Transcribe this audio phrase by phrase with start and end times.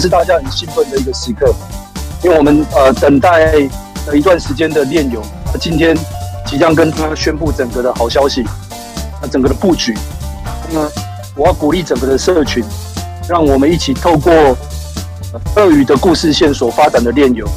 [0.00, 1.54] 是大家很兴奋的一个时刻，
[2.22, 3.52] 因为我们呃等待
[4.06, 5.22] 了一段时间的链游，
[5.58, 5.96] 今天
[6.46, 8.44] 即将跟他宣布整个的好消息，
[9.22, 9.96] 那整个的布局，
[10.70, 10.80] 那
[11.34, 12.62] 我要鼓励整个的社群，
[13.26, 14.32] 让我们一起透过
[15.56, 17.48] 鳄鱼的故事线所发展的链游，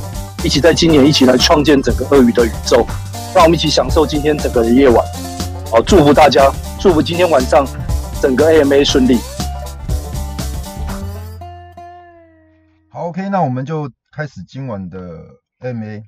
[0.43, 2.88] 一起在今年一起来创建整个鳄鱼的宇宙，
[3.36, 5.05] 让我们一起享受今天整个的夜晚。
[5.70, 6.49] 好，祝福大家，
[6.79, 7.68] 祝福今天晚上
[8.21, 9.20] 整个 AMA 顺利。
[13.07, 15.24] ，OK，那我们就开始今晚的
[15.61, 16.04] MA。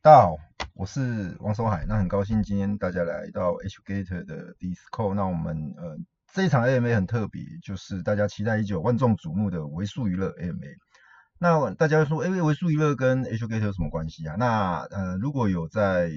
[0.00, 0.36] 大家好，
[0.72, 5.14] 我是王守海，那很高兴今天大家来到 Hgator 的 d i s c o。
[5.14, 5.98] 那我们呃
[6.32, 10.76] 这一场 MA 很特别，就是大家期待已久、万众瞩目的微速娱乐 MA。
[11.40, 14.36] 那大家说，哎，微速娱乐跟 Hgator 有什么关系啊？
[14.38, 16.08] 那呃如果有在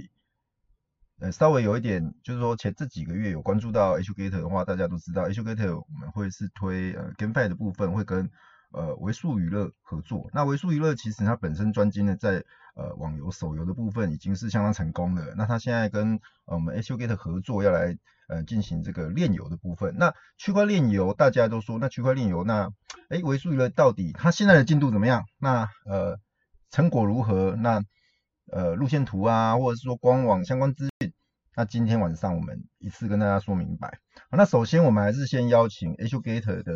[1.20, 8.30] 呃，稍微有一点，就是说前这几个月有关注到 Hgator 的话，大家都知道 Hgator 我们会是推呃 GameFi 的部分，会跟
[8.72, 10.30] 呃微速娱乐合作。
[10.34, 12.44] 那微速娱乐其实它本身专精的在
[12.76, 15.34] 呃网游、手游的部分已经是相当成功的。
[15.36, 17.98] 那它现在跟我们 Hgator 合作，要来
[18.28, 19.96] 呃进行这个链游的部分。
[19.98, 22.70] 那区块链游大家都说，那区块链游那
[23.10, 25.24] 哎微速娱乐到底它现在的进度怎么样？
[25.40, 26.20] 那呃
[26.70, 27.56] 成果如何？
[27.56, 27.84] 那
[28.52, 31.14] 呃，路线图啊，或者是说官网相关资讯，
[31.56, 34.00] 那今天晚上我们一次跟大家说明白。
[34.30, 36.74] 那首先我们还是先邀请 Hgator 的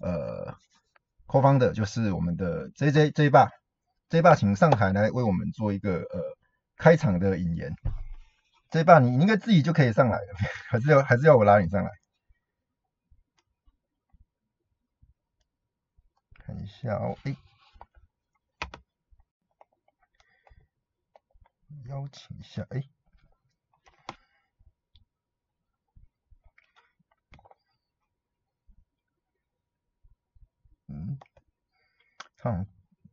[0.00, 0.56] 呃
[1.34, 3.48] 后方的就是我们的 JJ J 爸
[4.08, 6.22] ，J 爸请上台来为我们做一个呃
[6.76, 7.74] 开场的引言。
[8.70, 10.34] J 爸，你应该自己就可以上来了，
[10.70, 11.90] 还是要还是要我拉你上来？
[16.38, 17.36] 看一下哦，哎。
[21.88, 22.80] 邀请一下，哎、
[30.88, 31.18] 嗯，
[32.36, 32.66] 唱，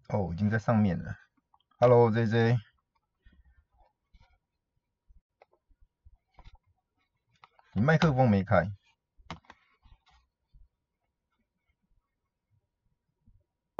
[0.09, 1.15] 哦，已经在上面了。
[1.79, 2.57] Hello，J J，
[7.73, 8.69] 你麦克风没开。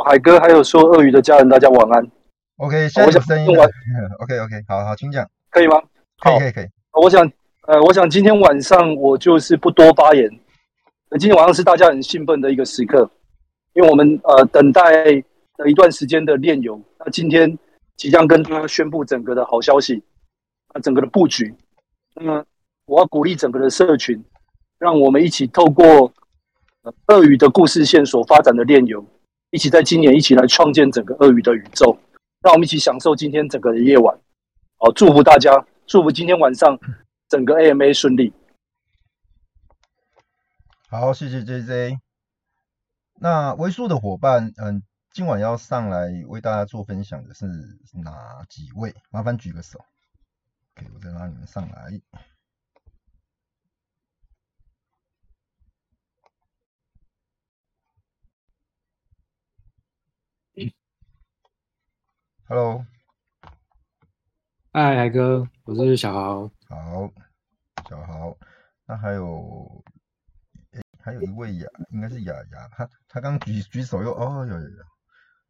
[0.04, 2.12] 海哥，还有说鳄鱼的家人，大家晚安。
[2.58, 3.66] OK，现在有声音了。
[4.20, 5.30] OK OK，好好，请讲。
[5.50, 5.76] 可以吗？
[6.18, 6.66] 可以可以可以。
[6.94, 7.24] 我想，
[7.68, 10.28] 呃，我想今天晚上我就是不多发言。
[11.20, 13.12] 今天晚上是大家很兴奋的一个时刻，
[13.74, 15.06] 因为我们呃等待
[15.58, 17.58] 了一段时间的链游，那今天
[17.96, 20.04] 即将跟大家宣布整个的好消息，
[20.70, 21.54] 啊，整个的布局。
[22.16, 22.46] 那么
[22.86, 24.24] 我要鼓励整个的社群，
[24.78, 26.12] 让我们一起透过
[27.08, 29.06] 鳄鱼的故事线所发展的链游，
[29.52, 31.98] 一起在今年一起来创建整个鳄鱼的宇宙。
[32.42, 34.18] 让我们一起享受今天整个的夜晚，
[34.78, 36.76] 好，祝福大家，祝福今天晚上
[37.30, 38.34] 整个 AMA 顺利。
[40.90, 42.11] 好，谢谢 JJ。
[43.24, 47.46] 那微数的伙伴，嗯，今晚要上来为大家做分享的是
[48.04, 48.96] 哪几位？
[49.12, 49.80] 麻烦举个手。
[50.76, 52.02] OK，我再拉你们上来。
[62.48, 62.88] Hello，
[64.74, 66.52] 嗨，海哥，我是小豪。
[66.68, 67.12] 好，
[67.88, 68.36] 小豪，
[68.88, 70.01] 那还有，诶，
[71.04, 74.84] 还有一位雅，应该是雅雅，他他刚举举手又，哦，有有有，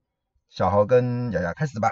[0.49, 1.89] 小豪跟雅雅开始吧。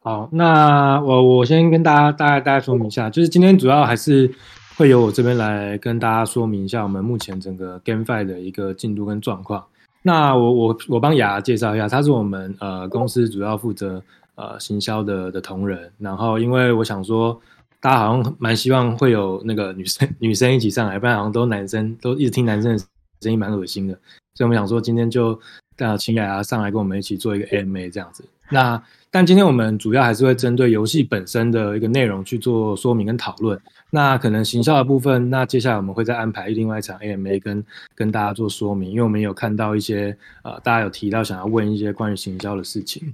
[0.00, 4.34] 好，那我我先跟大家大概大概说明一下，就是今天主要还是
[4.76, 9.64] 会由我这边来跟大家说明一下我们目前整个 GameFi 的一个进度跟状况。
[10.02, 14.02] 那我我我帮雅雅介绍一下，他是我们呃公司主要负责
[14.34, 15.92] 呃行销的的同仁。
[15.98, 17.40] 然后因为我想说，
[17.82, 22.78] 大家好像蛮希望会有那个女生 女生一起上来，不然好像都男生都一直听男生的
[23.20, 23.94] 声音，蛮恶心的。
[24.34, 25.38] 所以我们想说今天就
[25.78, 28.24] 呃请雅雅上来跟我们一起做一个 AMA 这样子。
[28.50, 28.80] 那
[29.10, 33.60] 但今天我们主要还是会针对游戏本身的一个内容去做说明跟讨论。
[33.90, 37.64] 那可能行销的部分，那接下来我们会再安排另外一场 AMA 跟
[37.96, 43.12] 跟大家做说明，因为我们有看到一些呃，大家有提到想要问一些关于行销的事情。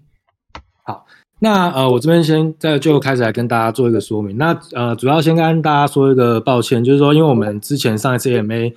[0.82, 1.06] 好，
[1.40, 4.36] 那呃，我这边先在最后开始来跟大家做一个说明。
[4.36, 8.74] 那呃，主要先跟大家说一个抱歉，就是说，因为我们之前上一次 AMA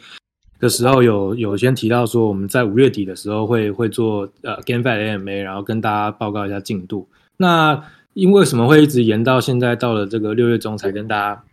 [0.60, 7.08] 的时候有有先提到说，我们在五月底的时候会会做呃 GameFi AMA，然后跟大家报告一下进度。
[7.38, 11.44] 那因为什么会一直延到现在到了这个六月中才跟大家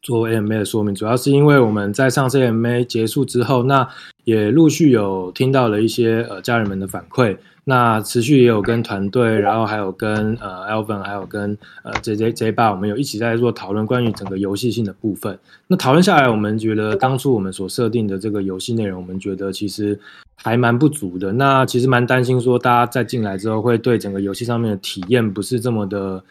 [0.00, 3.86] 做 AMA 的说明，主要是因为我们在上次 AMA 结束之后，那
[4.24, 15.38] 也陆续有听到了一些呃家人们的反馈，那持续也有跟团队，然后还有跟呃 Alvin，还有跟呃 JJ J 爸，我们有一起在做讨论关于整个游戏性的部分。
[15.66, 19.98] 那讨论下来，我们觉得当初我们所设定的这个游戏内容，我们觉得其实
[20.36, 21.32] 还蛮不足的。
[21.32, 26.22] 那其实蛮担心说，大家在进来之后会对整个游戏上面的体验不是这么的。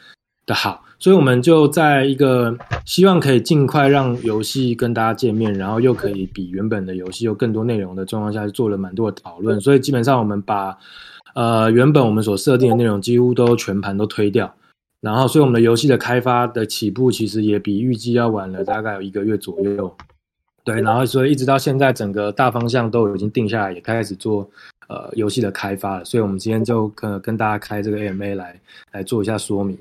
[0.50, 9.62] 的好，所以我们就在一个希望可以尽快让游戏跟大家见面，然后又可以比原本的游戏有更多内容的状况下，做了蛮多的讨论。
[9.62, 10.76] 所以基本上我们把
[11.36, 14.52] 呃原本我们所设定的内容几乎都全盘都推掉，
[15.02, 19.96] 然后所以我们的游戏的开发的起步其实也比预计要晚了大概有一个月左右。
[20.64, 24.50] 对，然后所以一直到现在整个大方向都已经定下来，也开始做
[24.88, 26.06] 呃游戏的开发了。
[26.06, 28.60] 所以我们今天就跟跟大家开这个 AMA 来
[28.94, 29.78] 来做一下说明。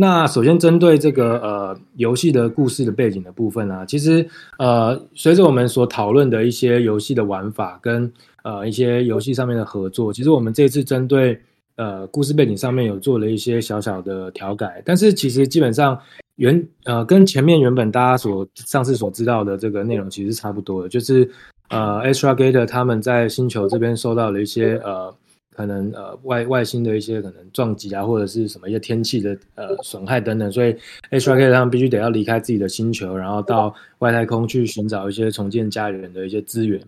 [0.00, 4.24] 那首先针对这个呃游戏的故事的背景的部分啊，其实
[4.56, 8.08] 呃随着我们所讨论的一些游戏的玩法跟
[8.44, 11.36] 呃一些游戏上面的合作，其实我们这次针对
[11.74, 15.98] 呃故事背景上面有做了一些小小的调改，但是其实基本上
[16.36, 21.28] 原呃跟前面原本大家所上次所知道的这个内容其实差不多的，就是
[21.70, 25.12] 呃 Astragator 他们在星球这边受到了一些呃。
[25.58, 30.72] 可能呃外外星的一些可能撞击啊，或者是什么一些天气的呃损害等等，所以
[31.10, 36.80] Astragator 他们必须得要离开自己的星球，然后到外太空去寻找一些重建家园的一些资源。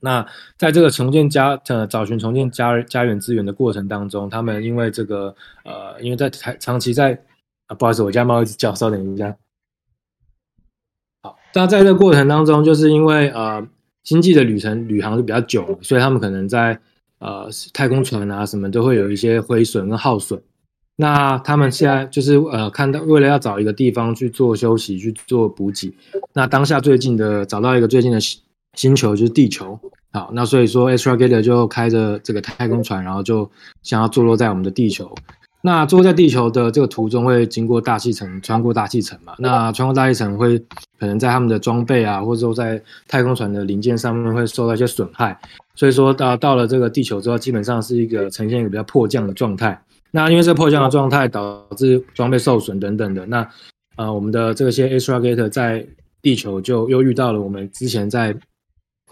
[0.00, 0.26] 那
[0.58, 5.32] 在这个重建家呃找寻重建家家园资源的过程当中，他们因为这个
[5.64, 7.16] 呃因为在长长期在
[7.68, 9.36] 啊不好意思，我家猫一直叫，稍等一下。
[11.22, 13.64] 好，那在这个过程当中，就是因为呃
[14.02, 16.76] 星际的旅程旅航是比较久，所以他们可能在
[17.22, 20.42] 呃，太空船啊，什么都会有一些毁损跟耗损。
[20.96, 25.94] 那他们现在就是呃，看到为了要找一个地方去做休息，去做补给。
[26.34, 28.40] 那当下最近的找到一个最近的星
[28.76, 29.78] 星球就是地球。
[30.12, 33.50] 好，那所以说 Astragator 就开着这个太空船，然后就
[33.82, 35.10] 想要坐落在我们的地球。
[35.64, 39.32] 那坐在地球的这个途中会经过大气层，穿过大气层嘛？
[39.38, 40.58] 那穿过大气层会
[40.98, 45.38] 可能在他们的装备啊，或者说在太空船的零件上面会受到一些损害。
[45.74, 49.82] 所以说到到了这个地球之后，基本上是一个呈现一个比较迫降的状态。
[50.10, 53.48] 那因为这迫降的状态导致装备受损等等的，那
[53.96, 55.86] 呃我们的这些 Astragator 在
[56.20, 58.36] 地球就又遇到了我们之前在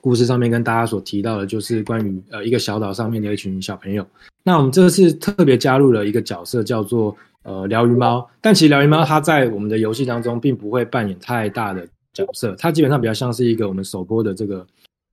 [0.02, 4.07] 故事上面跟大家所提到的，就是关于呃一个小岛上面的一群小朋友。
[4.43, 14.67] 那我们这次特别加入了一个角色叫做呃疗愈猫，但其实疗愈猫它在我们的游戏当中并不会扮演太大的角色，它基本上比较像是一个我们首播的这个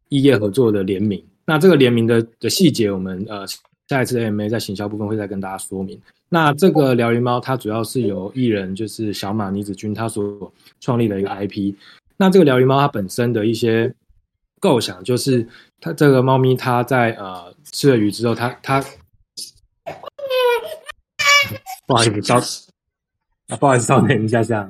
[0.09, 1.23] 异业合作的联名。
[1.47, 3.47] 那这个联名的的细节，我们呃
[3.87, 5.97] 下一次 AMA 在行销部分会再跟大家说明。
[6.27, 10.51] 那这个疗愈猫，它主要是由艺人就是小马倪子君他所
[10.81, 11.73] 创立的一个 IP。
[12.17, 13.95] 那这个疗愈猫它本身的一些
[14.59, 15.47] 构想，就是
[15.79, 18.83] 它这个猫咪它在呃吃了鱼之后，它它
[21.87, 22.37] 不好意思，稍
[23.47, 24.69] 啊不好意思，稍等一下下。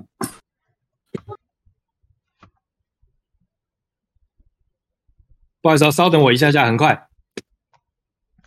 [5.62, 7.08] 不好意思，啊稍等我一下下，很快。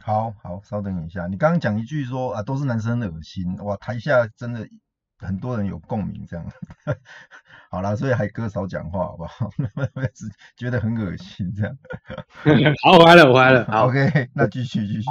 [0.00, 1.26] 好好，稍等一下。
[1.26, 4.67] 你刚刚讲一句说啊，都是男生的恶心，哇，台下真的
[5.19, 6.47] 很多人有共鸣，这样。
[7.71, 9.50] 好啦，所以海哥少讲话，好不好？
[10.14, 11.76] 只 觉得很恶心，这样。
[12.83, 13.64] 好，我回来了，我回来了。
[13.67, 15.09] 好，OK，那继续继续。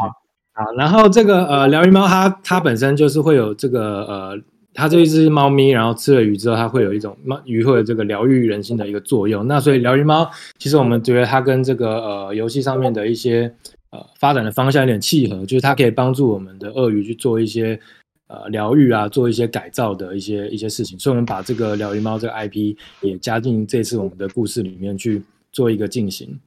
[0.53, 4.37] 好，然后这个呃，疗愈猫它它本身就是会有这个呃。
[4.73, 9.45] 它这一只猫咪，然后吃了鱼之后，它会有一种猫鱼会有这个疗愈人心的一个作用。
[9.47, 13.53] 那所以疗愈猫，其实我们觉得它跟这个呃游戏上面的一些
[13.89, 17.79] 呃发展的方向有点契合，就是它可以帮助我们的鳄鱼去做一些
[18.27, 20.97] 呃疗愈啊，做一些改造的一些一些事情。
[20.99, 25.21] 所以，我们把这个疗愈猫这个 IP 也加进这次我们的故事里面去
[25.51, 26.39] 做一个进行。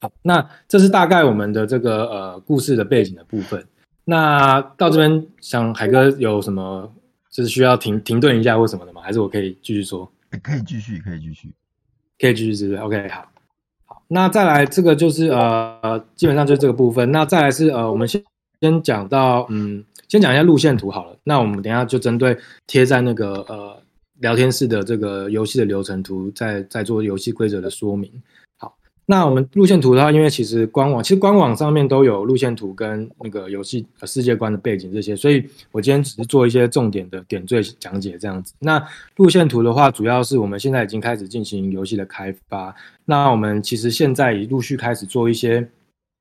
[0.00, 3.64] 好，那这是大概我们的这个呃故事的背景的部分。
[4.04, 6.92] 那到这边，想海哥有什么
[7.32, 9.00] 就是需要停停顿一下或什么的吗？
[9.02, 10.08] 还是我可以继续说？
[10.42, 11.48] 可以继续，可以继续，
[12.18, 13.26] 可以继续，是不是？OK，好，
[13.86, 14.02] 好。
[14.08, 17.10] 那再来这个就是呃，基本上就是这个部分。
[17.10, 18.22] 那再来是呃，我们先
[18.60, 21.16] 先讲到嗯，先讲一下路线图好了。
[21.24, 23.82] 那我们等一下就针对贴在那个呃
[24.20, 28.12] 聊天室的这个游戏的流程图，再再做游戏规则的说明。
[29.12, 38.54] 那我们路线图的话，因为其实官网其实官网上面都有路线图跟那个游戏世界观的背景这些，所以我今天只是做一些重点的点缀讲解这样子。
[38.58, 38.82] 那
[39.16, 42.74] 路线图的话，主要是我们现在已经开始进行游戏的开发。
[43.04, 45.68] 那我们其实现在已陆续开始做一些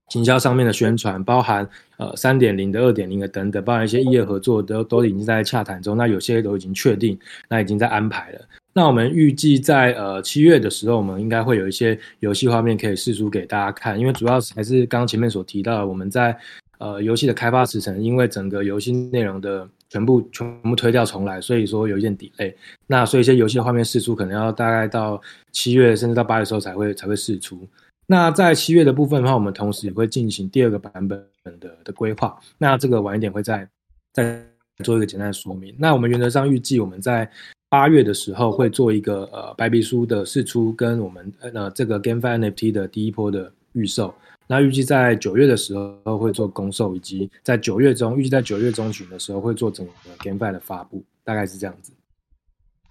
[0.10, 5.96] 行销上面的宣传，包含呃三点零的、二点零的等等，包含一些异业合作都都已经在洽谈中。
[5.96, 7.18] 那有些都已经确定，
[7.48, 8.42] 那已经在安排了。
[8.74, 16.38] 那我们预计在呃七月的时候，我们应该会有一些游戏画面可以试出给大家看，因为主要还是刚刚前面所提到的，我们在
[16.80, 22.54] 呃游戏的开发时程，因为整个游戏内容的全部全部推掉重来，所以说有一点 delay。
[22.88, 27.68] 那所以一些游戏的画面试出可能要大概到七月甚至到八月的时候才会才会试出。
[28.08, 31.22] 那在七月的部分的话，我们同时也会进行第二个版本
[31.60, 32.38] 的的规划。
[32.58, 33.68] 那这个晚一点会再
[34.14, 34.42] 再
[34.84, 35.76] 做一个简单的说明。
[35.78, 37.30] 那我们原则上预计我们在
[37.72, 44.14] 八月的时候会做一个呃白皮书的释出，跟我们呃这个 GameFi NFT 的第一波的预售。
[44.46, 45.74] 那预计在九月的时
[46.04, 51.94] 候会做公售，以及在九月中预计在九月中旬的时候会做整个 GameFi 的发布，大概是这样子。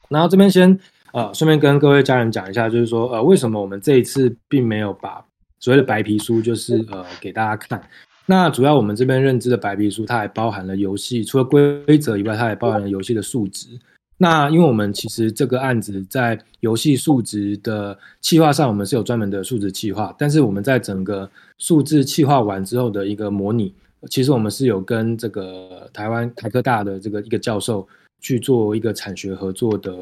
[0.08, 0.80] 然后这边先
[1.12, 5.22] 呃顺便跟各位家人讲一下，就是说呃为什么我们这一次并没有把
[5.58, 7.86] 所谓的白皮书就是呃给大家看。
[8.24, 13.78] 那主要我们这边认知的白皮书，它还包含了游戏除了规则以外，它还包含了游戏的数值。
[14.22, 23.72] 那因为我们其实这个案子在游戏数值的企划上，我们是有专门的数值企划，但是我们在整个数字企划完之后的一个模拟，
[24.10, 27.88] 其实我们是有跟这个台湾台科大的这个一个教授
[28.20, 29.96] 去做一个产学合作的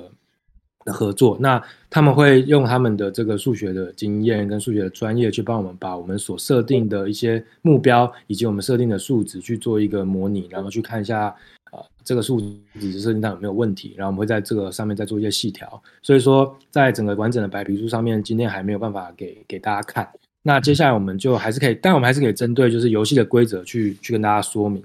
[0.84, 1.38] 的合作。
[1.38, 11.32] 那他们会用他们的这个数学的经验跟数学的专业去帮我们把我们所设定的一些目标以及我们设定的数值去做一个模拟，然后去看一下。
[11.70, 12.40] 呃，这个数
[12.80, 13.94] 值设定上有没有问题？
[13.96, 15.82] 然后我们会在这个上面再做一些细调。
[16.02, 20.08] 所以说，在整个完整的白皮书上面，今天还没有办法给给大家看。
[20.42, 24.82] 那接下来我们就还是可以，但我们还是可以针对就是游戏的规则去去跟大家说明。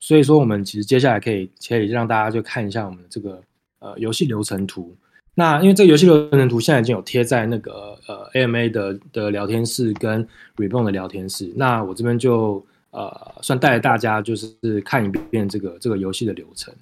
[0.00, 3.40] 所以说，我们其实接下来可以可以让大家就看一下我们的这个
[3.78, 4.94] 呃游戏流程图。
[5.34, 11.50] 那因为这个游戏流程图现在已经有贴在那个呃 AMA 的的聊天室跟 Reborn 的聊天室。
[11.56, 12.64] 那我这边就。
[12.98, 16.74] 呃，算带大家就是看一遍这个这个游戏的流程。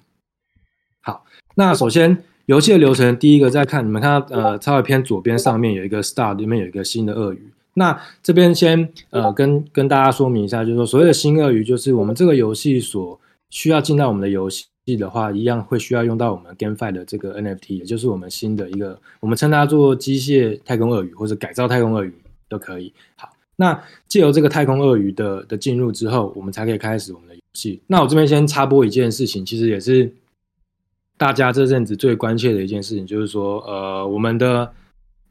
[0.99, 7.47] 好，那首先游戏的流程，第一个在看你们看到呃，稍微偏左边上面有一个 star，里面有一个新的鳄鱼。
[7.75, 13.19] 那这边先呃跟跟大家说明一下，就是说所谓的新鳄鱼，就是我们这个游戏所
[13.51, 14.65] 需要进到我们的游戏
[14.97, 22.13] 的话，一样会需要用到我们 GameFi 的这个 NFT，也就是我们新的一个，我们称它做机械太空鳄鱼或者改造太空鳄鱼
[22.49, 22.91] 都可以。
[23.15, 23.29] 好。
[23.59, 27.81] 那借由这个太空鳄鱼的的进入之后，我们才可以开始我们的游戏。
[27.87, 30.13] 那我这边先插播一件事情，其实也是
[31.17, 34.71] 大家这阵子最关切的一件事情，就是说，呃，我们的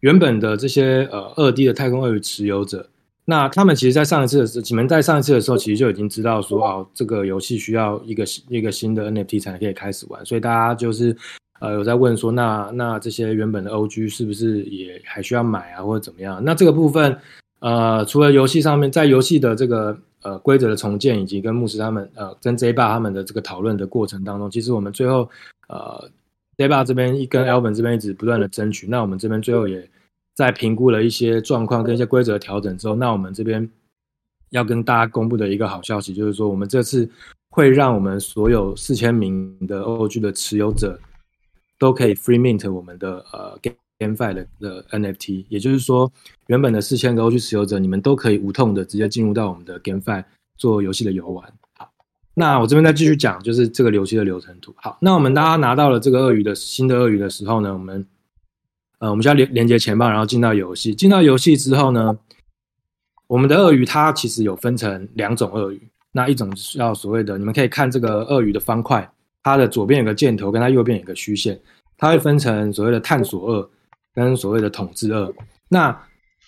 [0.00, 2.90] 原本的这些呃二 D 的太空鳄鱼持有者，
[3.26, 11.16] 那他们其实，在上一次的时候，你们在上一次的时候，其实就已经知道说，哦，这个游戏需要一个一个新的 NFT 才可以开始玩，所以大家就是
[11.60, 16.42] 呃有在问说，那那这些原本的 OG 是不是也还需要买啊，或者怎么样？
[16.44, 17.16] 那这个部分。
[17.66, 25.28] 呃，除了游戏上面，在游戏的这个呃规则的重建，以及跟牧师他们呃跟 J 爸他们的这个讨论的过程当中，其实我们最后
[25.66, 26.08] 呃
[26.58, 29.90] J 爸这边一跟 Alvin 这边一直不断的争取，那我们这边最后也
[30.32, 33.68] 在评估了一些状况跟一些规则调整之后，那我们这边
[34.50, 37.10] 要跟大家公布的一个好消息就是说，我们这次
[37.50, 40.96] 会让我们所有四千名的 OG 的持有者
[41.80, 43.74] 都可以 Free Mint 我们的呃 Game。
[43.98, 46.12] GameFi 的的 NFT，也就是说，
[46.48, 50.24] 原本的四千个 OG 持有者，你们都可以无痛的直接进入到我们的 GameFi
[50.56, 51.50] 做游戏的游玩。
[51.78, 51.90] 好，
[52.34, 54.74] 那我这边再继续讲，就是这个游戏的流程图。
[54.76, 58.06] 好，那我们大家拿到了这个鳄鱼的新的鳄鱼的时候呢，我们
[58.98, 60.94] 呃，我们需要连连接钱包，然后进到游戏。
[60.94, 62.18] 进到游戏之后呢，
[63.26, 65.80] 我们的鳄鱼它其实有分成两种鳄鱼，
[66.12, 69.10] 那一种是要所谓的，你们可以看这个鳄鱼的方块，
[69.42, 71.58] 它的左边有个箭头，跟它右边有个虚线，
[71.96, 73.70] 它会分成所谓的探索鳄。
[74.16, 75.32] 跟所谓的统治二，
[75.68, 75.96] 那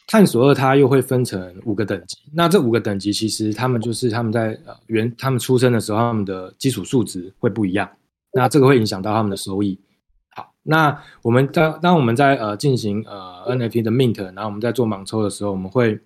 [0.07, 2.17] 探索二它又会分成五个等级。
[2.33, 7.87] 那这五个等级其实他们就是他们在呃原他们出生的时候，他们的基础数值会不一样。
[8.33, 9.79] 那这个会影响到他们的收益。
[10.31, 16.01] 好，那我们当当我们在呃进行呃 NFT 的 mint，然后我们在做盲抽的时候，我们会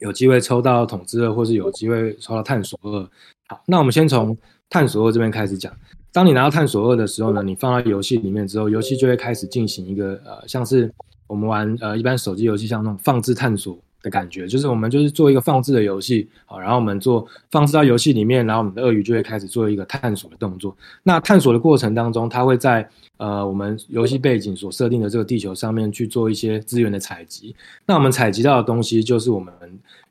[0.00, 3.08] 有机会抽到统治二，或是有机会抽到探索二。
[3.46, 4.36] 好，那我们先从
[4.68, 5.72] 探索二这边开始讲。
[6.16, 10.90] 当你拿到探索二的时候呢，你放到游戏里面之后，游戏就会开始进行一个呃，像是
[11.26, 20.74] 我们玩呃一般手机游戏像那种放置探索的感觉，就是我们就是做一个放置的游戏，好，然后我们做放置到游戏里面，然后我们的鳄鱼就会开始做一个探索的动作。
[21.02, 27.54] 那探索的过程当中，它会在呃我们游戏背景所设定的这个地球上面去做一些资源的采集。
[27.84, 29.52] 那我们采集到的东西就是我们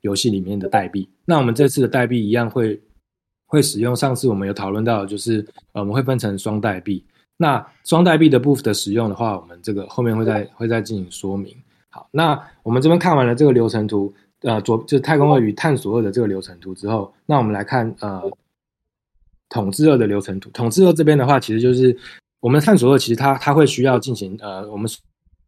[0.02, 1.08] 游戏里面的代币。
[1.24, 2.80] 那我们这次的代币一样会。
[3.46, 7.02] 会使用上次我们有讨论到，就是呃，我们会分成双代币。
[7.36, 11.54] 那双代币的部分的使用的话，我们这个后面会再会再进行说明。
[11.90, 18.22] 好，那我们这边看完了这个流程图，呃，左就是太空鳄鱼探索二的这个流程图之后，那我们来看呃，
[19.48, 20.50] 统治二的流程图。
[20.50, 21.96] 统治二这边的话，其实就是
[22.40, 24.90] 我们探索二，其实它它会需要进行呃，我们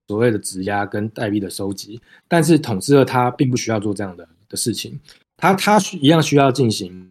[0.06, 5.00] 所谓的质押跟代币的收集，但是统治二它并不需要做这样的的事情，
[5.38, 7.10] 它它一样需要进行。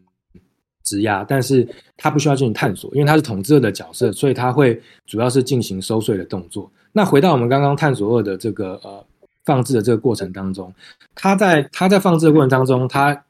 [0.87, 1.67] 质押，但是
[1.97, 6.71] 它不需要进行探索，因为它是统治二的角色，所以它会主要是进行收税的动作。
[6.93, 9.05] 那回到我们刚刚探索二的这个呃
[9.43, 10.73] 放置的这个过程当中，
[11.13, 13.25] 它在它在放置的过程当中，它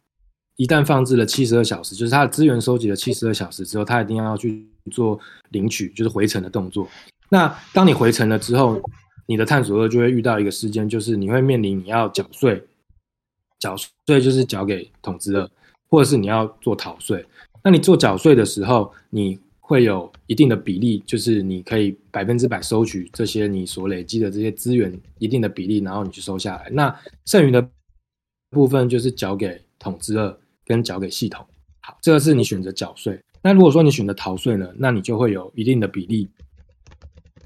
[0.56, 6.88] 一旦放置了七十二小时，就是它的资源收集了七十二小时之后，它一定要去做领取，就是回程的动作。
[7.30, 8.82] 那当你回程了之后，
[9.26, 12.64] 你的探索二就会遇到一个事件，就是你会面临你要缴税，
[13.60, 15.52] 缴税就是缴给统治者，
[15.90, 17.26] 或者是你要做逃税。
[17.64, 26.70] 那你做缴税的时候，你会有一定的比例，就是你可以百分之百收取这些你所累积的这些资源一定的比例，然后你去收下来。
[26.72, 26.94] 那
[27.26, 27.70] 剩余的
[28.52, 31.46] 部分就是缴给统治二跟缴给系统。
[31.82, 33.20] 好，这个是你选择缴税。
[33.42, 36.30] 那如果说你选择逃税呢，那你就会有一定的比例。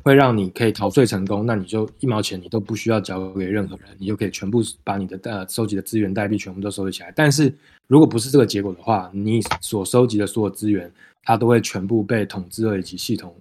[0.03, 7.13] 会让你可以逃税成功，那你就一毛钱你都不需要交给任何人，你就可以全部把你的呃收集的资源代币全部都收集起来。
[7.15, 7.53] 但是
[7.87, 10.91] 如果不是这个结果的话，你所收集的所有资源，
[11.23, 13.35] 它都会全部被统治二以及系统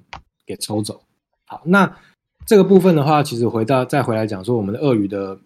[0.46, 1.00] 给抽走。
[1.46, 1.90] 好，那
[2.44, 5.38] 这个部分的话，其实回到再回来讲说，我们的鳄鱼的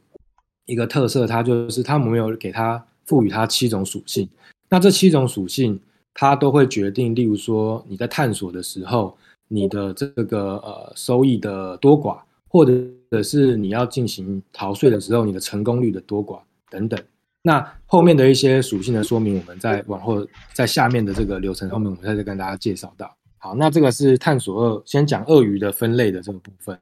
[0.66, 4.28] 一个特色，它就是它没有给它赋予它七种属性。
[4.68, 5.78] 那这七种属性，
[6.12, 9.16] 它都会决定，例如说你在探索的时候。
[9.48, 17.00] 你的这个呃收益的多寡，或者是你要进行逃税的时候，你的成功率的多寡等等。
[17.42, 23.14] 那后面的一些属性的说明，我们在往后在下面的这个流程后面，我们再再跟大家介绍到。
[23.36, 26.78] 好，那这个是探索二，先讲鳄鱼的分类的这个部分。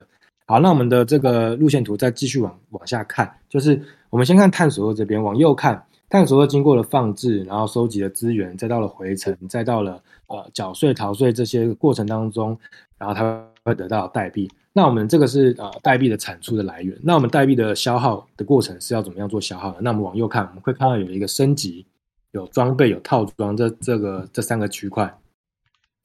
[0.46, 5.83] 好，那我们的这个路线图再继续往往下看，就是我们先看探索二这边，往右看。
[6.12, 12.55] 探索二经过了放置，然后收集了资源，再到了回程，再到了呃缴税、逃税这些过程当中，
[12.98, 14.46] 然后它会得到代币。
[14.75, 16.94] 那我们这个是呃代币的产出的来源。
[17.03, 19.79] 那我们代币的消耗的过程是要怎么样做消耗的？
[19.81, 21.87] 那我们往右看，我们会看到有一个升级、
[22.33, 25.18] 有装备、有套装这这个这三个区块。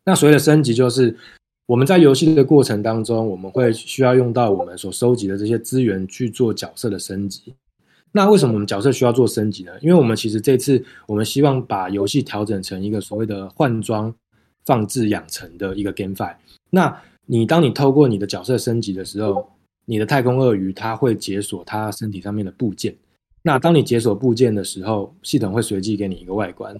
[0.05, 1.13] 那所谓的升级，就是
[1.65, 7.53] 我们在游戏的过程当中，我们会需要用到我们所收集的这些资源去做角色的升级。
[8.17, 9.71] 那为什么我们角色需要做升级呢？
[9.79, 14.11] 因为我们其实这次我们希望把游戏调整成一个所谓的换装、
[14.65, 16.35] 放置、养成的一个 GameFi。
[16.71, 19.47] 那你当你透过你的角色升级的时候，
[19.85, 22.95] 你的太空鳄鱼它会解锁它身体上面的部件。
[23.43, 26.75] 那当你解锁部件的时候，系统会随机给你一个外观。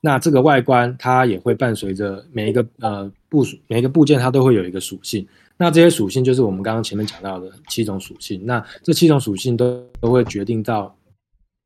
[0.00, 5.24] 那这个外观它也会伴随着每一个呃部每一个部件，它都会有一个属性。
[5.62, 8.44] 那这些属性就是我们刚刚前面讲到的七种属性。
[8.44, 10.92] 那这七种属性都都会决定到，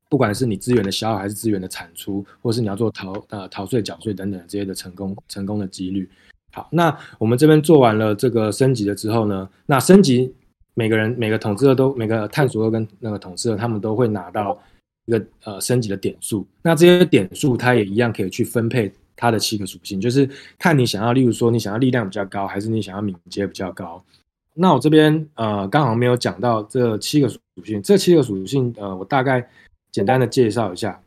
[0.07, 6.07] 不管是你资源的消耗还是资源的产出，或是你要做逃呃逃税、缴税等等这些的成功成功的几率。
[6.53, 10.31] 好，那我们这边做完了这个升级了之后呢，那升级
[10.75, 14.55] 每个人每个统治二都每个探索二跟那个统治二他们都会拿到
[15.05, 16.45] 一个呃升级的点数。
[16.61, 18.93] 那这些点数它也一样可以去分配。
[19.17, 24.01] 它的七个属性就是看你想要，例如说你想要力量比较高，还是你想要敏捷比较高。
[24.53, 29.45] 那我这边呃刚好没有讲到这七个属性，这七个属性呃我大概
[29.91, 31.01] 简单的介绍一下。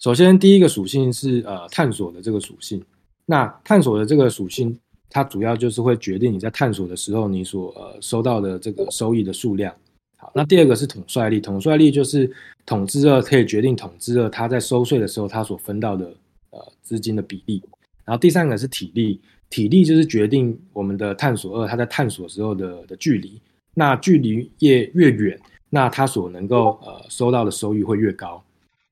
[0.00, 2.84] 首先第一个属性是呃探索的这个属性，
[3.24, 4.76] 那探索的这个属性
[5.08, 9.72] 它主要就是会决定你在探索的时候你所呃收到的这个收益的数量。
[10.16, 12.28] 好，那第二个是统帅力，统帅力就是
[12.66, 16.12] 统治者可以决定统治者他在收税的时候他所分到的。
[16.52, 17.62] 呃，资金的比例，
[18.04, 23.40] 然后第三个是体力，体力就是决定我们的探索二它在探索时候的的距离，
[23.74, 28.42] 那距离越越远，那它所能够呃收到的收益会越高。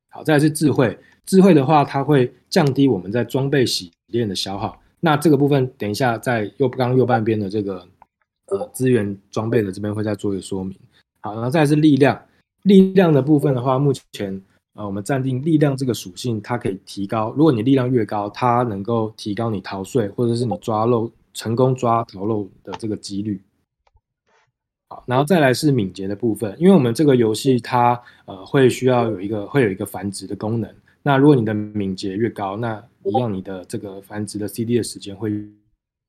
[0.08, 7.86] 好，再来是智慧，智慧的话，它会降低我们在装备洗练的消耗，那这个部分等一下在右刚右半边的这个
[8.46, 10.74] 呃资源装备的这边会再做一个说明。
[11.20, 12.20] 好，然后再是力量，
[12.62, 14.40] 力量的部分的话，目前
[14.80, 17.30] 呃我们暂定力量这个属性，它可以提高。
[17.36, 23.38] 如果你力量越高，它能够提高你逃税或者是你抓漏成功抓逃漏的这个几率。
[24.88, 30.74] 好，然后再来是敏捷的部分，因为我们这个游戏它呃会需要有一个会有一个繁殖的功能。
[31.02, 35.30] 那如果你的敏捷越高，那一样你的这个繁殖的 CD 的时间会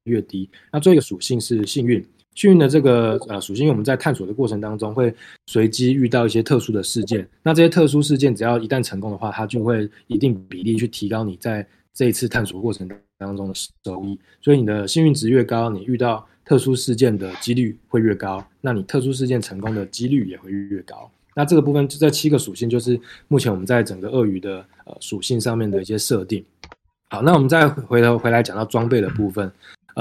[0.05, 0.49] 越低。
[0.71, 2.01] 那最后一个属性是幸运，
[2.35, 5.13] 幸运的这个呃属性，我们在探索的过程当中会
[5.47, 7.27] 随机遇到一些特殊的事件。
[7.43, 14.17] 那这些特殊事件只要一旦成功的话，它就会一定比例去提高你在这一次探索过程当中的收益。
[14.41, 21.11] 所以你的幸运值越高，你遇到特殊事件的几率会越高，那你特殊事件成功的几率也会越高。
[21.35, 26.43] 那这个部分这七个属性，就是目前我们在整个鳄鱼的呃属性上面的一些设定。
[27.09, 29.51] 好，那我们再回头回来讲到装备的部分。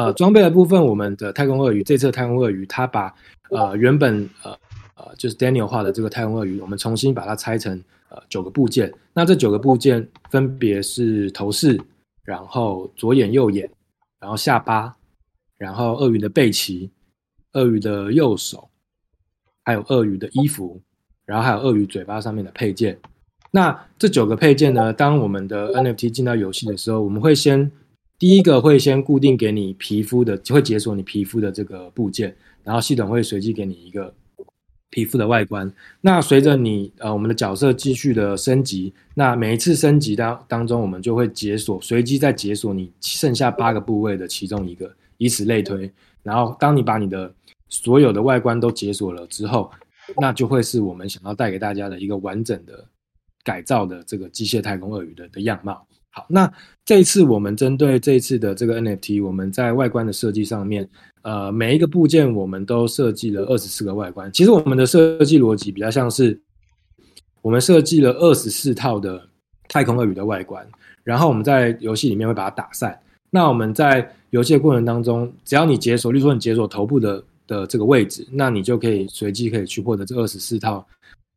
[0.00, 3.14] 呃，装备的部分，我们的太空鳄鱼这次的太空鳄鱼，它把
[3.50, 4.50] 呃原本呃
[4.94, 8.90] 呃就是 Daniel 画的这个太空鳄鱼，我们重新把它拆成呃九个部件。
[9.12, 11.78] 那这九个部件分别是头饰，
[12.24, 13.68] 然后左眼右眼，
[14.18, 14.96] 然后下巴。
[15.58, 16.88] 然后鳄鱼的背鳍，
[17.52, 18.70] 鳄鱼的右手，
[19.62, 20.80] 还有鳄鱼的衣服，
[21.26, 22.98] 然后还有鳄鱼嘴巴上面的配件。
[23.50, 27.70] 那这九个配件呢，当我们的 NFT 进到游戏的时候，我们会先
[28.20, 34.14] 第一个会先固定给你皮肤的，会解锁你皮肤的这个部件，然后系统会随机给你一个
[34.90, 35.72] 皮肤的外观。
[36.02, 44.94] 那随着你呃我们的角色继续的升级，那每一次升级当当中，我们就会解锁随机再解锁你剩下八个部位的其中一个。
[45.16, 45.90] 以此类推，
[46.22, 47.30] 然后当你把你的
[47.68, 49.70] 所有的外观都解锁了之后，
[50.18, 52.82] 那就会是我们想要带给大家的一个完整的
[53.44, 55.86] 改造的这个机械太空鳄鱼的的样貌。
[56.12, 56.52] 好，那
[56.84, 60.88] 这一次我们针对这一次的这个 NFT，我们在外观的设计上面，
[61.22, 64.30] 呃，每一个部件我们都设计了二十四个外观。
[64.32, 66.40] 其实我们的设计逻辑比较像是，
[67.42, 69.24] 我们设计了二十四套的
[69.68, 70.66] 太空鳄鱼的外观，
[71.04, 72.98] 然后我们在游戏里面会把它打散。
[73.30, 80.84] 那我们在游戏的过程当中，只要你解锁，例如说你解锁头部的的这个位置，那你就可以随机可以去获得这二十四套，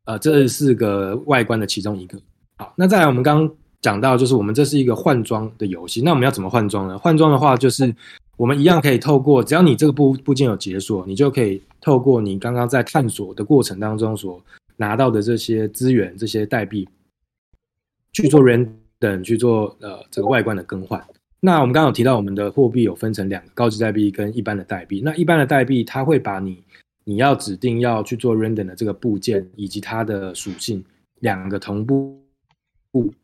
[0.06, 2.18] 呃，这二十四个外观的其中一个。
[2.56, 6.98] 好，那再来我们刚刚讲到，就是我们这是一个换装的游戏，那我们要怎么换装呢？
[6.98, 7.94] 换装的话，就是
[8.38, 14.42] 我们一样可以透过，只要你这个部部件有解锁，你就可以透过你刚刚在探索的过程当中所
[14.78, 16.88] 拿到的这些资源、这些代币，
[18.14, 20.98] 去做 render 去做呃这个外观的更换。
[21.40, 25.02] 那我们刚刚有提到，我们的货币有分成两个高级代币跟一般的代币。
[25.04, 26.58] 那一般的代币，它会把你
[27.04, 30.82] 你要指定要去做 render 的这个部件以及它的属性
[31.20, 32.18] 两个同步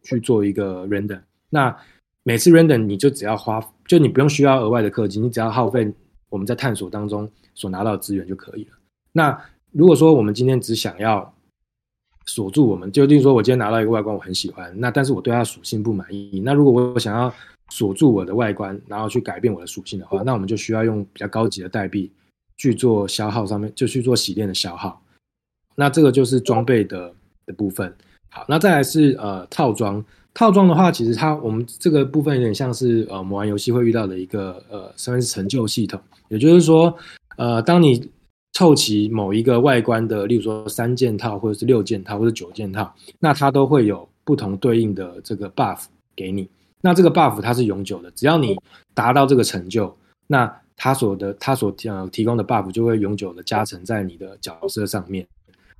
[0.03, 1.21] 去做一个 render。
[1.49, 1.77] 那
[2.23, 5.93] 每次 render 你就只要花，就你不用需要额外的氪金，你只要耗费
[6.29, 8.71] 我们在探索当中所拿到的资源就可以了。
[9.13, 9.37] 那
[9.73, 11.35] 如果说我们今天只想要
[12.27, 17.33] 锁住，我们就例如说我今天拿到一个外观我很喜欢，那但是我对它属性不满意，那如果我想要
[17.71, 22.13] 锁住我的外观，然后去改变我的属性的话，那我们就需要用比较高级的代币
[22.57, 25.03] 去做消耗上面，就去做洗练的消耗。
[25.75, 27.13] 那这个就是装备的
[27.47, 27.93] 的部分。
[28.31, 30.03] 好，那再来是呃套装。
[30.33, 36.01] 套装的话，其实它我们这个部分有点像是呃，我们玩游戏会遇到的一个呃，算是成就系统。
[36.29, 36.97] 也就是说，
[37.37, 38.09] 呃，当你
[38.53, 46.49] 凑齐某一个外观的，例如说三件套，或者是六件套，或者九件套，那它都会有不同对应的这个 buff 给你。
[46.81, 48.57] 那这个 buff 它是永久的，只要你
[48.95, 49.93] 达到这个成就，
[50.29, 55.27] 那它所的它所呃提供的 buff 就会永久的加成在你的角色上面。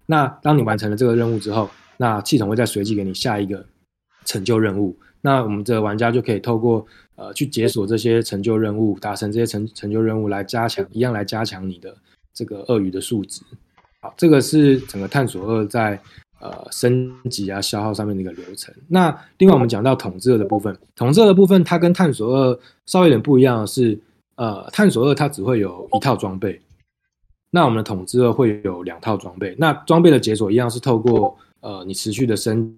[0.07, 3.63] 那当你完成了这个任务之后，那系统会再随机给你下一个
[4.25, 4.97] 成就任务。
[5.21, 6.87] 那我们这个玩家就可以透过
[7.17, 11.95] 呃去解锁这些成就任务，达成这些成成就任务来加强，一样来加强你的
[12.33, 13.43] 这个鳄鱼的数值。
[14.01, 16.01] 好，这个是整个探索二在。
[16.43, 18.75] 呃，升级啊，消耗上面的一个流程。
[18.89, 24.01] 那另外我们讲到统治二的部分，统治二的部分它跟探索二稍微有点不一样的是，
[24.37, 26.59] 呃，探索二它只会有一套装备，
[27.51, 29.55] 那我们的统治二会有两套装备。
[29.59, 32.75] 那装备的解锁一样是透过呃你持续的升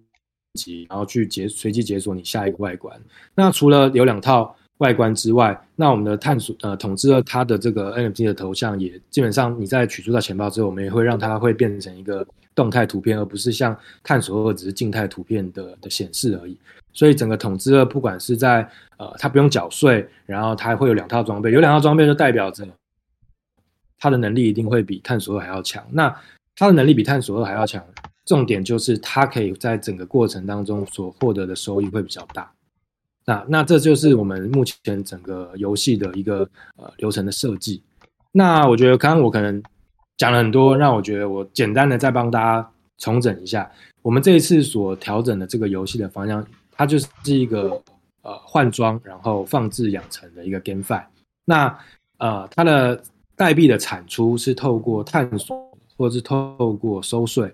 [0.54, 3.00] 级，然后去解随机解锁你下一个外观。
[3.34, 12.26] 那除了有两套外观之外，那我们的探索呃统治二它的这个 NFT 的头像也基本上你在取出到钱包之后，我们也会让它会变成一个。
[12.54, 16.54] 动态图片，而不是像探索二只是静态图片的的显示而已。
[16.92, 18.60] 所以整个统治二，不管是在
[18.98, 22.68] 呃，它不用缴税，然后它还会有两套装备，有两套装备就代表着
[24.02, 25.80] 它的能力一定会比探索二还要强。
[25.92, 26.12] 那
[26.56, 27.80] 它的能力比探索二还要强，
[28.26, 32.50] 重点就是它可以在整个过程当中所获得的收益会比较大。
[33.24, 36.38] 那那这就是我们目前整个游戏的一个
[36.74, 37.80] 呃流程的设计。
[38.32, 39.62] 那我觉得刚刚我可能
[40.16, 43.70] 讲了很多，让我觉得我简单的再帮大家重整一下，
[44.02, 47.80] 我们这一次所调整的这个游戏的方向，它就是一个
[48.22, 51.04] 呃换装然后放置养成的一个 GameFi。
[51.44, 51.78] 那
[52.18, 53.00] 呃它的
[53.42, 55.56] 代币的产出是透过探索
[55.96, 57.52] 或是透过收税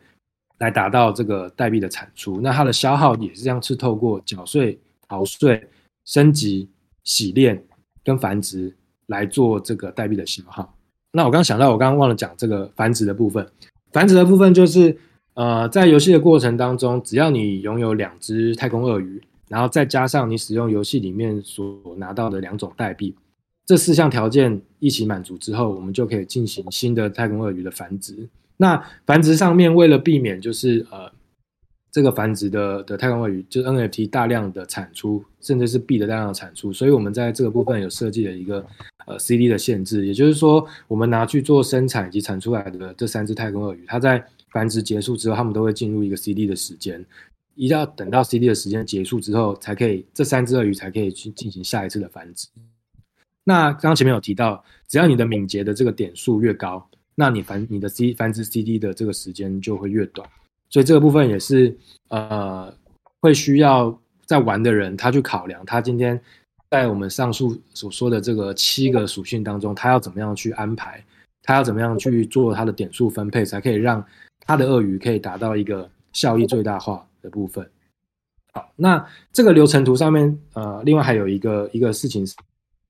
[0.59, 4.79] 来达到这个代币的产出，那它的消耗也是这样，是透过缴税。
[5.11, 5.67] 逃税、
[6.05, 6.69] 升级、
[7.03, 7.65] 洗链
[8.05, 10.75] 跟繁殖来做这个代币的消耗。
[11.13, 13.51] 那我刚想到，我刚刚忘了讲这个繁殖的部分。
[13.91, 14.95] 繁殖的部分就是，
[15.33, 23.15] 呃，在游戏的过程当中，只要你拥有两只太空鳄鱼，然后再加上你使用游戏里面所拿到的两种代币，
[23.69, 28.27] 这四项条件一起满足之后，我们就可以进行新的太空鳄鱼的繁殖。
[28.57, 31.13] 那繁殖上面为了避免就是呃。
[31.91, 38.65] 这个繁殖的的太空鳄鱼，就 NFT 大量的产出，甚至是币的大量的产出，所以我们在这个部分有设计了一个
[39.07, 47.05] 呃 CD 的限制，也就是说，我们拿去做生产以及产出来的这三只太空鳄鱼，它在繁殖结束之后，它们都会进入一个 CD 的时间，
[47.55, 52.47] 一定要等到 CD 的时间结束之后，才可以这三只鳄鱼才可以去进行下一次的繁殖。
[53.49, 60.29] 那刚刚前面有提到，只要你的敏捷的这个点数越高，那你繁你的 C 繁殖 CD 的这个时间就会越短。
[60.69, 61.75] 所以这个部分也是，
[62.09, 62.71] 呃，
[63.21, 66.21] 会需要在玩的人他去考量，他今天
[66.71, 71.03] 在我们上述所说的这个七个属性当中，他要怎么样去安排，
[71.43, 74.05] 他要怎么样去做他的点数分配，才可以让
[74.41, 77.67] 他的鳄鱼可以达到一个效益最大化的部分。
[78.53, 82.27] 好，那这个流程图上面，呃，另外还有一个一个事情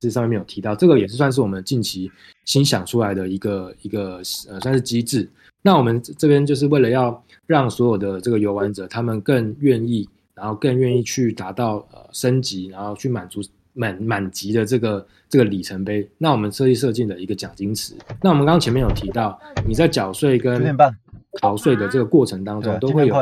[0.00, 2.10] 是上面没有提到，这个也是算是我们近期
[2.44, 5.28] 新想出来的一个一个呃，算是机制。
[5.60, 13.40] 那我们这边就是为了要让所有的这个游玩者，他们更愿意，然后更愿意去达到呃升级，然后去满足
[13.74, 16.08] 满满级的这个这个里程碑。
[16.16, 17.94] 那我们设计设计的一个奖金池。
[18.22, 20.76] 那我们刚刚前面有提到，你在缴税跟
[21.40, 23.16] 逃税的这个过程当中，都会有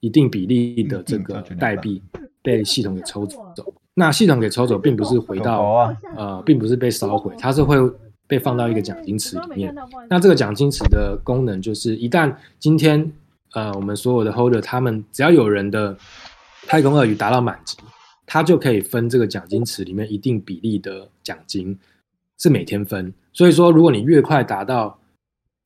[0.00, 2.02] 一定比例的这个代币
[2.42, 3.74] 被系统给抽走。
[3.94, 7.76] 那系统给抽走，并不是回到呃，并不是被烧毁，它是会。
[8.26, 9.74] 被放到一个奖金池里面，
[10.08, 13.12] 那这个奖金池的功能就是，一旦今天
[13.52, 15.94] 呃我们所有的 holder 他们只要有人的
[16.66, 17.76] 太空鳄鱼达到满级，
[18.24, 21.78] 他就可以分这个奖金池里面一定比例的奖金，
[22.38, 23.12] 是每天分。
[23.34, 24.98] 所以说，如果你越快达到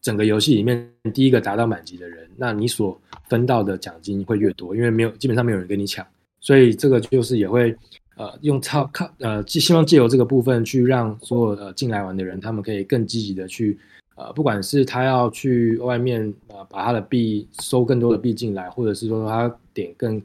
[0.02, 6.04] 整个游戏里面第一个达到满级的人，那你所分到的奖金会越多，因为没有基本上没有人跟你抢，
[6.40, 7.72] 所以这个就是也会。
[8.18, 13.78] 呃，用超靠呃，希希望借由这个部分去让所有呃进来玩的人，他们可以更积极的去
[14.16, 20.20] 呃，不管是他要去外面呃把他的币收更多的币进来，或者是说他点更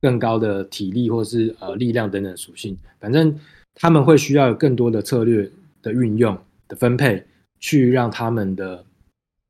[0.00, 3.32] 更高的体力或者是呃力量等等属性，反正
[3.76, 5.48] 他们会需要有更多的策略
[5.82, 7.24] 的运用的分配，
[7.60, 8.84] 去让他们的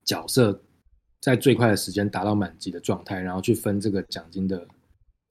[0.05, 0.61] 角色
[1.23, 4.67] 在最快的时间达到满级的状态，然后去分这个奖金的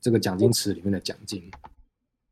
[0.02, 1.44] 这个奖金池里面的奖金。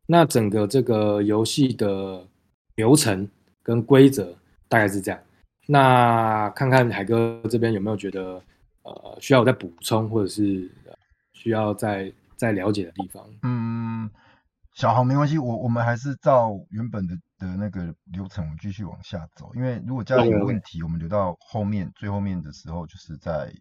[0.06, 2.28] 那整个这个游戏的
[2.76, 3.28] 流程
[3.62, 4.36] 跟规则
[4.68, 5.20] 大概是这样。
[5.68, 8.42] 那看看海哥这边有没有觉得
[8.84, 10.70] 呃需要我再补充，或者是
[11.34, 13.26] 需要再再了解的地方？
[13.44, 14.10] 嗯，
[14.74, 19.52] 小豪没关系，我我们还是照原本的的那个流程，我们继续往下走。
[19.56, 23.54] 因为如果家里有问题，我们留到后面最后面的时候，就是再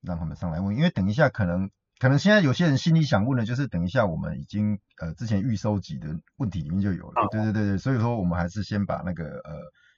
[0.00, 0.74] 让他们上来问。
[0.74, 1.70] 因为等一下可能。
[2.00, 6.08] 可能现在有些人心里想问的，就是等一下我们已经呃之前预收集的
[6.38, 9.52] 问题里面就有了，对对对对，所以说我们还是先把那个呃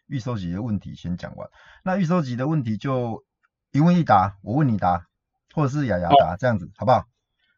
[0.09, 1.49] 预收集的问题先讲完。
[1.85, 3.23] 那预收集的问题就
[3.71, 5.07] 一问一答，我问你答，
[5.55, 7.05] 或者是雅雅答这样子，好不好？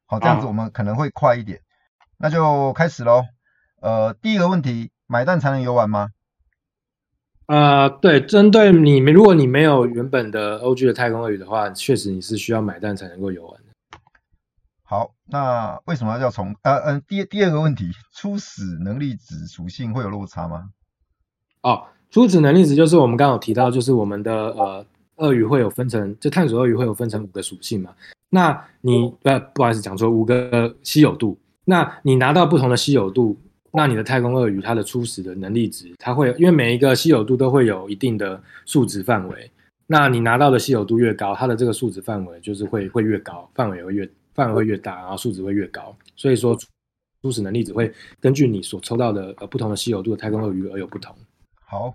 [0.05, 1.63] 好，这样子我们可能会快一点。
[2.19, 3.25] 那就开始喽。
[3.81, 6.11] 呃，第一个问题，买蛋才能游玩吗？
[7.47, 13.64] 呃，对，针对你，如果你没有原本的 OG 的太空鳄鱼的话，确实你是需要买蛋才能够游玩。
[14.87, 16.55] 好，那为什么要叫重？
[16.63, 20.69] 呃嗯、第第二个问题，初始能力值属性会有落差吗？
[21.63, 27.95] 哦，初始能力值就是我们刚刚有提到，就是我们的呃鳄鱼会有分成，就探索鳄鱼会有分成五个属性嘛。
[28.29, 31.39] 那你呃不好意思讲错，五个稀有度。
[31.65, 33.41] 那你拿到不同的稀有度，
[33.73, 39.51] 那你的太空鳄鱼它的初始的能力值，它会因为每一个稀有度都会有一定的数值范围。
[39.87, 44.07] 那你拿到的稀有度越高，它的这个数值范围就是会会越高，范围会越。
[44.35, 46.59] 范围会越大，然后数值会越高，所以说
[47.23, 51.17] 初始能力只会根据你所抽到的呃不同的稀有度的太空鳄鱼而有不同。
[51.65, 51.95] 好，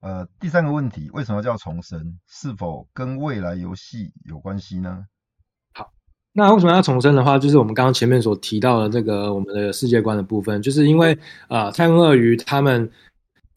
[0.00, 2.18] 呃，第三个问题，为什么叫重生？
[2.26, 5.04] 是否跟未来游戏有关系呢？
[5.74, 5.90] 好，
[6.32, 12.90] 那为什么要重生的话，就是我们刚刚前面所提到的这个我们的世界观的部分，就是因为呃，太空鳄鱼他们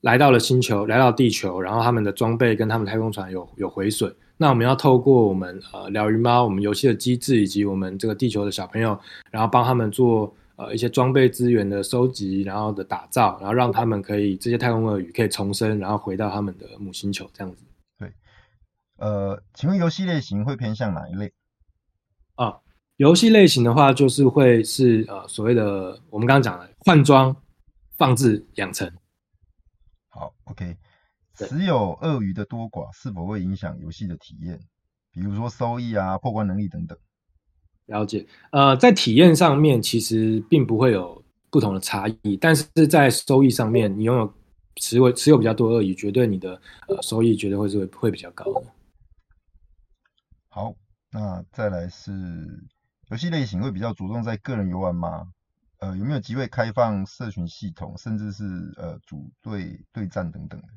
[0.01, 4.13] 来到了星球，来到地球，然后他们的装备跟他们太空船有有毁损。
[4.41, 8.97] 那我们要透过我们呃鸟鱼猫，我们游戏的机制以及我们这个地球的小朋友，
[9.29, 17.65] 然后帮他们做呃一些装备资源的收集，然后的打造，然后让他们可以这些太空鳄鱼可以重生，然后回到他们的母星球这样子。
[17.99, 18.13] 对，
[18.95, 21.33] 呃，请问游戏类型会偏向哪一类？
[22.35, 22.59] 啊。
[22.95, 27.33] 游戏类型的话，就是会是呃所谓的我们刚刚讲的换装、
[27.97, 28.91] 放置、养成。
[30.09, 30.75] 好，OK。
[31.47, 34.59] 持有鳄鱼的多寡是否会影响游戏的体验？
[35.11, 36.97] 比如说收益啊、破关能力等等。
[37.85, 38.25] 了解。
[38.51, 44.33] 呃，在体验上面其实并不会有不同的差异，但是在收益上面，你拥有
[44.75, 48.67] 持有持有比较多鳄鱼，绝对你的呃收益绝对会是会会比较高的。
[50.49, 50.73] 好，
[51.11, 52.11] 那再来是。
[53.09, 55.27] 游戏类型会比较着重在个人游玩吗？
[55.79, 58.43] 呃，有没有机会开放社群系统，甚至是
[58.77, 60.67] 呃组队对战等等的？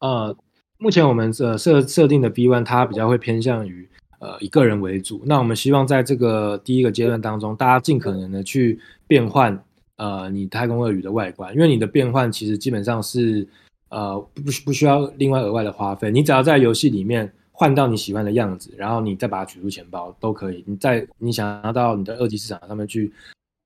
[0.00, 0.36] 呃，
[0.78, 5.22] 目前我们呃设设定的 B one 它比较会偏向于呃以个人为主。
[5.24, 9.56] 那我们希望在这个第一个阶段当中，大家尽可能的去变换
[9.96, 13.46] 呃你太空鳄鱼的外观，因为你的变换其实基本上是
[13.90, 17.32] 呃不不需要另外额外的花费，你只要在游戏里面。
[17.52, 20.64] 换到你喜欢的样子，然后你再把它取出钱包都可以。
[20.66, 23.12] 你在你想要到你的二级市场上面去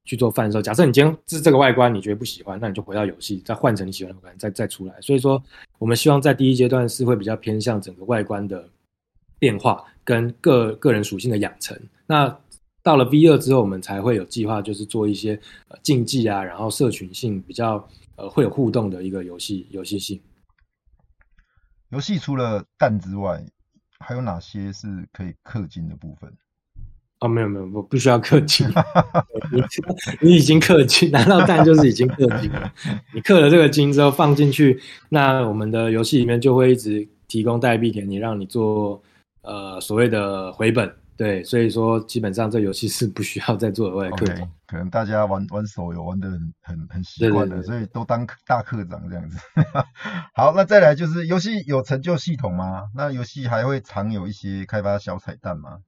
[0.05, 0.63] 去做贩售。
[0.63, 5.01] 假设你今天是这个外观，你觉得不喜欢，那你就回到游戏，再换成你喜欢的外观，再再出来。
[5.01, 5.43] 所以说，
[5.79, 8.69] 我们希望在第一阶段是会比较偏向整个外观的
[9.39, 11.79] 变化跟个个人属性的养成。
[12.07, 12.39] 那
[12.83, 15.41] 到了 V 二之后，我们才会有计划，就是做一些
[15.83, 20.21] 竞技啊，然后社群性比较呃会有互动的一个游戏游戏性。
[21.91, 23.45] 游戏除了蛋之外。
[24.01, 26.31] 还有哪些是可以氪金的部分？
[27.21, 28.69] 哦，没有没有，我不需要氪金。
[29.51, 29.63] 你
[30.29, 32.73] 你已经氪金，拿到蛋就是已经氪金了。
[33.15, 39.03] 你氪了这个金之后放进去，那我们的游戏里面就会一直提供代币给你，让你做
[39.43, 40.95] 呃所谓的回本。
[41.17, 44.35] 对，所以说基本上这游戏是不需要再做额外氪金。
[44.35, 49.39] Okay, 可能大家玩玩手游玩的很很很习惯的，所以都当大课长这样子。
[50.35, 52.89] 好，那再来就是游戏有成就系统吗？
[52.97, 55.79] 那游戏还会常有一些开发小彩蛋吗？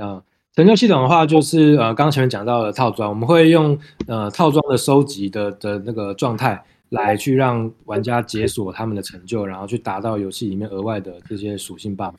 [0.00, 0.22] 啊，
[0.56, 12.14] 成就系统的话，就是呃，刚刚前面讲到的套装，我们会用呃套装的收集的的那个状态来去让玩家解锁他们的成就，然后去达到游戏里面额外的这些属性 buff。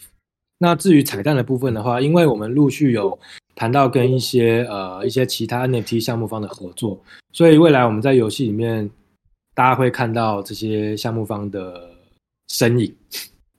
[0.59, 3.17] 那至于彩蛋的部分的话，因为我们陆续有
[3.55, 7.01] 谈到跟一些呃一些其他 NFT 项目方的合作，
[7.33, 8.87] 所以未来我们在游戏里面
[9.55, 11.89] 大家会看到这些项目方的
[12.49, 12.95] 身影。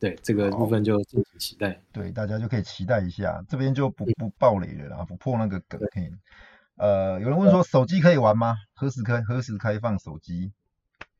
[0.00, 1.80] 对，这个部分就敬请期待。
[1.92, 5.80] 对，大家就可以期待一下，这边就不不暴雷了啦，不破那个梗。
[6.76, 8.54] 呃，有人问说手机可以玩吗？
[8.74, 9.20] 何时开？
[9.22, 10.52] 何时开放手机？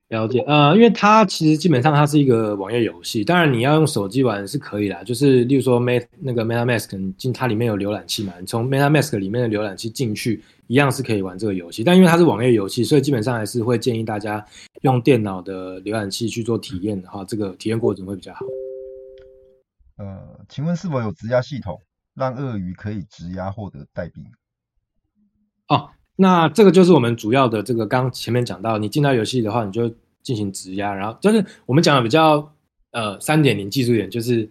[0.08, 14.42] 了解，呃，因为它其实基本上它是一个网页游戏，当然你要用手机玩是可以啦，就是例如说 Met 那个 MetaMask 进它里面有浏览器嘛，你从 MetaMask 里面的浏览器进去一样是可以玩这个游戏，但因为它是网页游戏，所以基本上还是会建议大家
[14.80, 18.46] 用电脑的浏览器去做体验的话，这个体验过程会比较好。
[19.98, 21.80] 呃，请问是否有质押系统，
[22.14, 24.24] 让鳄鱼可以质押获得代币？
[25.68, 25.90] 哦。
[26.20, 29.88] 那这个就是我们主要的这个，刚前面讲到，你进到游戏的话，你就
[30.20, 32.52] 进行质押，然后就是我们讲的比较
[32.90, 34.50] 呃三点零技术点，就是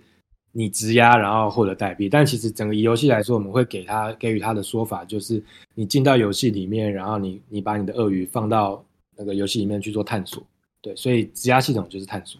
[0.53, 2.07] 你质押然后获得代币。
[2.07, 5.43] 但其实整个游戏来说，我们会给他给予他的说法，就是
[5.75, 8.81] 你进到游戏里面，然后你你把你的鳄鱼放到
[9.17, 10.41] 那个游戏里面去做探索，
[10.81, 12.39] 对，所以质押系统就是探索。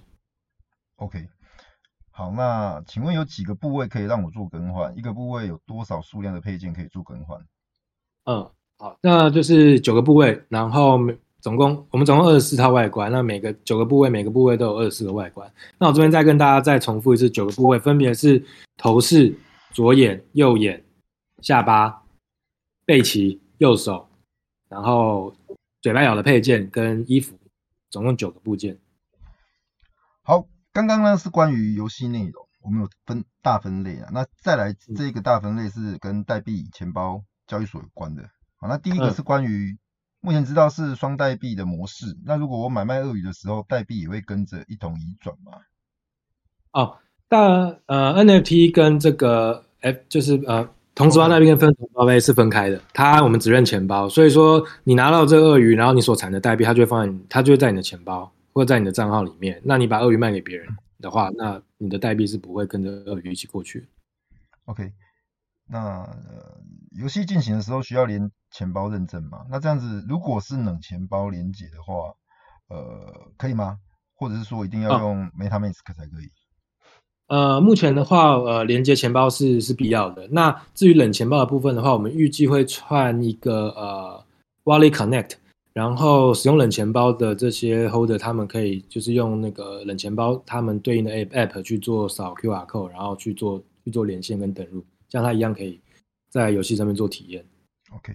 [0.96, 1.28] OK，
[2.18, 4.92] 好，那请问有几个部位可以让我做更换？
[4.98, 7.40] 一个部位有多少数量的配件可以做更换？
[8.26, 8.50] 嗯。
[8.80, 15.52] 好，那就是九个部位，然后每总共我们总共二十四套外观，那每个九个部位，每个部位都有二十四个外观。
[15.78, 18.44] 那我这边再跟大家再重复一次，九个部位分别是
[18.78, 19.36] 头饰、
[19.72, 20.84] 左眼、右眼、
[21.42, 22.04] 下巴、
[22.84, 24.08] 背鳍、右手，
[24.70, 25.32] 然后
[25.84, 27.36] 嘴巴咬的配件跟衣服，
[27.92, 28.76] 总共九个部件。
[30.78, 38.22] 好，刚刚呢是关于游戏内容，我们有分大分类啊，那再来这个大分类是跟代币、钱包、交易所有关的。
[38.58, 39.80] 好，那第一个是关于、嗯、
[40.22, 42.16] 目前知道是双代币的模式。
[42.24, 45.54] 那如果我买卖鳄鱼的时候，代币也会跟着一同移转吗？
[46.74, 46.98] 哦，
[47.28, 52.80] 但呃，NFT 跟这个 F 就是呃，同时化代币跟分层包币是分开的。
[52.94, 59.62] 它我们只认钱包，所以说你拿到这个鳄鱼，然后你所产的代币，它就会放在你，它就会在你的钱包或者在你的账号里面。
[59.64, 60.68] 那你把鳄鱼卖给别人
[61.00, 63.88] 的话，那你的代币是不会跟着鳄鱼一起过去。
[64.66, 64.92] OK。
[65.70, 66.58] 那呃，
[66.94, 69.46] 游戏进行的时候需要连钱包认证吗？
[69.52, 72.16] 那这样子，如果是冷钱包连接的话，
[72.70, 73.78] 呃，可以吗？
[74.16, 76.32] 或者是说一定要用 MetaMask 才可以？
[77.28, 80.28] 呃，目前的话，呃，连接钱包是是必要的。
[80.32, 84.26] 那至于冷钱包的部分的话，我们预计会串一个呃
[84.64, 85.34] Wallet Connect，
[85.78, 95.80] 然后使用冷钱包的这些 Holder，他们可以就是用那个冷钱包他们对应的 App App 去做扫 QR Code，然后去做去做连线跟登录，这样它一样可以
[96.32, 97.46] 在游戏上面做体验。
[97.92, 98.12] OK。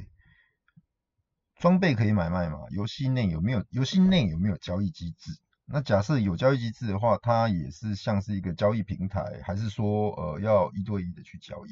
[1.61, 2.59] 装备可以买卖吗？
[2.73, 5.31] 游戏内有没有游戏内有没有交易机制？
[5.67, 11.71] 那假设有交易机制的话，它也是像是一个交易平台，还是说呃要一对一的去交易？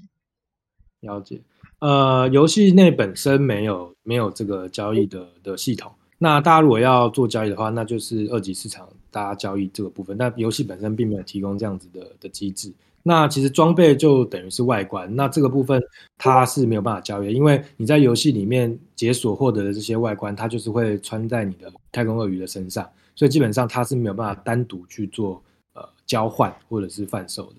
[1.00, 1.40] 了解，
[1.78, 5.90] 呃，游戏内本身没有没有这个交易的的系统。
[6.18, 10.18] 那大家如果要做交易的话，那就是二级市场大家交易这个部分。
[10.18, 12.72] 但游戏本身并没有提供这样子的的机制。
[13.02, 15.82] 那其实装备就等于是外观，那这个部分
[16.18, 22.86] 它是没有办法交易，因为你在游戏里面解锁获得的这些外观，它就是会穿在你的太空鳄鱼的身上。
[23.16, 25.42] 所以基本上它是没有办法单独去做
[25.72, 27.56] 呃交换或者是贩售的。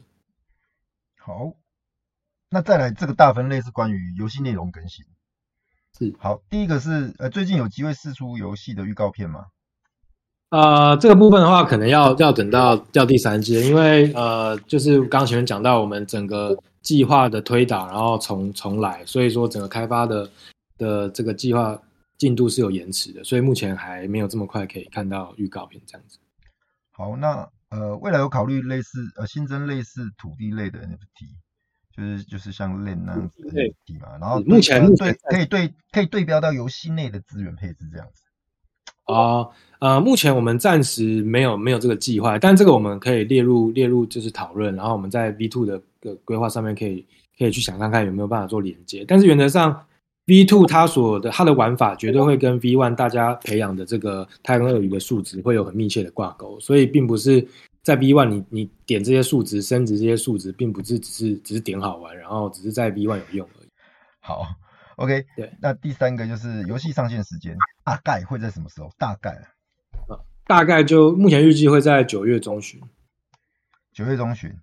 [1.18, 1.52] 好，
[2.52, 5.06] 那再来这个大分类是关于游戏内容更新。
[5.98, 9.46] 是，好，第一个是呃最近有机会试出游戏的预告片吗？
[10.50, 20.30] 呃，这个部分的话，可能要要等到到第三季，因为呃就是刚刚前面讲到我们整个计划的推导，然后重重来，所以说整个开发的
[20.78, 21.82] 的这个计划。
[22.18, 26.20] 进度是有延迟的，所以目前还没有这么快可以看到预告片这样子。
[26.92, 31.00] 好，那呃，未来有考虑类似呃新增类似土地类的 NFT，
[31.96, 33.52] 就是就是像 Land 那样子的
[34.00, 38.24] 嘛，然后目前、呃、对可以对可以对标到游戏内的资源配置这样子。
[39.06, 47.06] 哦，呃，目前我们暂时没有没有这个计划，但这个我们可以列入列入就是讨论，然后我们在 V two 的个规划上面可以
[47.38, 49.86] 可以去想看看有没有办法做连接，但是原则上。
[50.28, 57.46] V two 它所的它的玩法绝对会跟 V one 大家培养的这个太空鳄鱼的数值会有很密切的挂钩，所以并不是
[57.84, 63.70] 在 V one 你你点这些数值升值这些数值，并不是只是只是点好玩，然后只是在 V one 有用而已。
[64.20, 64.46] 好
[64.98, 68.92] ，OK，对，那第三个就是游戏上线时间大概会在什么时候？
[69.00, 69.32] 大概
[70.08, 72.80] 啊，大概就目前预计会在九月中旬。
[73.92, 74.56] 九月中旬，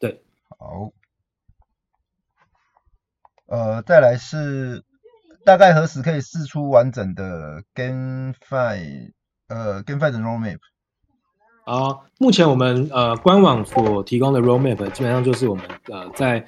[0.00, 0.22] 对，
[0.58, 0.92] 好。
[3.46, 4.84] 呃，再来是
[5.44, 9.12] 大概何时可以试出完整的 GameFi
[9.46, 10.58] 呃 GameFi 的 Roadmap？
[11.68, 16.42] 啊，目前我们呃官网所提供的 Roadmap 基本上就是我们呃在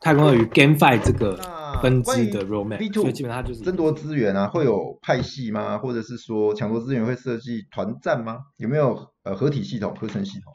[0.00, 1.38] 太空鳄鱼 GameFi 这个
[1.80, 5.78] 分支的 Roadmap，所以基本上就是争夺资源啊，会有派系吗？
[5.78, 8.38] 或者是说抢夺资源会设计团战吗？
[8.56, 10.52] 有没有呃合体系统、合成系统？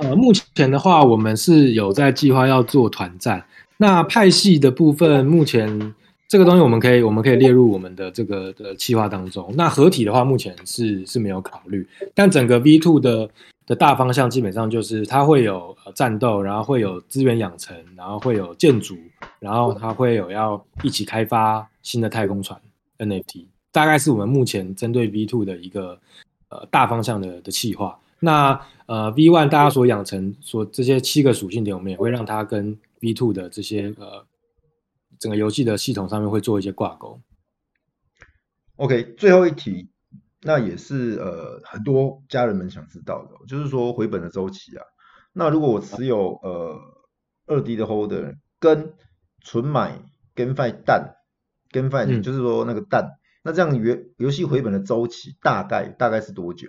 [0.00, 3.46] 呃，目前的话，我们是有在计划要做团战。
[3.78, 5.94] 那派系的部分，目前
[6.28, 9.50] 这个东西我们可以我们可以列入我们的这个的计划当中。
[9.56, 11.88] 那合体的话，目前是是没有考虑。
[12.14, 13.26] 但整个 V two 的
[13.66, 18.94] 的大方向基本上就是它会有战斗，然后会有资源养成，然后会有建筑，
[19.38, 22.60] 然后它会有要一起开发新的太空船
[22.98, 23.46] NFT。
[23.72, 25.98] 大概是我们目前针对 V two 的一个
[26.50, 27.98] 呃大方向的的计划。
[28.20, 34.24] 那呃 V one 大家所养成所这些七个属性点，我们也会让它跟 V two 的这些呃，
[35.18, 37.20] 整个游戏的系统上面会做一些挂钩。
[38.76, 39.90] OK，最后一题，
[40.42, 44.84] 那也是呃很多家人们想知道的，就是说回本的周期啊。
[45.32, 46.78] 那如果我持有呃
[47.46, 48.94] 二 D 的 Holder 跟
[49.40, 50.00] 纯买
[50.34, 51.16] GameFi 蛋
[51.72, 56.68] ，GameFi、嗯、就是说那个蛋，那这样游游戏回本的周期大概大概是多久？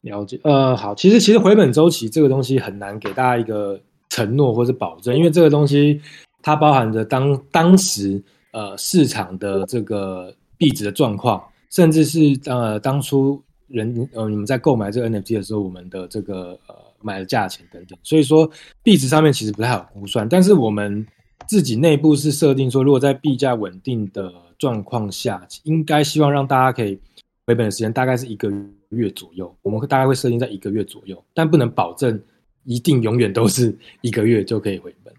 [0.00, 3.80] 了解，呃，好，其实其实回本周期这个东西很难给大家一个。
[4.08, 6.02] 承诺或是保证，因为这个东西
[6.42, 18.50] 它包含着当当时呃市场的这个币值的状况，甚至是呃当初人呃你们在购买这个 NFT 的时候，我们的这个呃买的价钱等等，所以说
[18.82, 20.28] 币值上面其实不太好估算。
[20.28, 21.06] 但是我们
[21.46, 26.98] 自己内部是设定说，如果在币价稳定的状况下，应该希望让大家可以
[27.46, 28.52] 回本的时间大概是一个
[28.90, 32.20] 月左右，我们大概会设定在一个月左右，但不能保证。
[32.64, 35.12] 一定永远都是一个月就可以回本，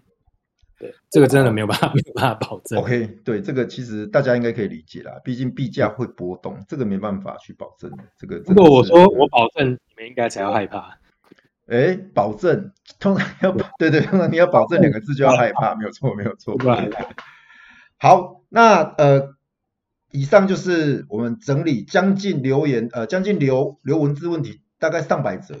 [0.84, 2.78] 对，这个真的没有办法，没有办法保证。
[2.78, 8.04] OK，对，这个其实大家应该可以理解啦，毕竟币价会波动，这个没办法去保证的。
[8.18, 10.98] 这个如果我说我保证，你们应该才要害怕。
[11.68, 12.70] 哎，保证，
[13.00, 16.54] 通常要保，对对，通常你要保证两个字就要害怕，没有错，没有错。
[17.96, 19.34] 好，那呃，
[20.10, 25.54] 以上就是我们整理将近留言，呃，将近留留文字问题，大概上百则，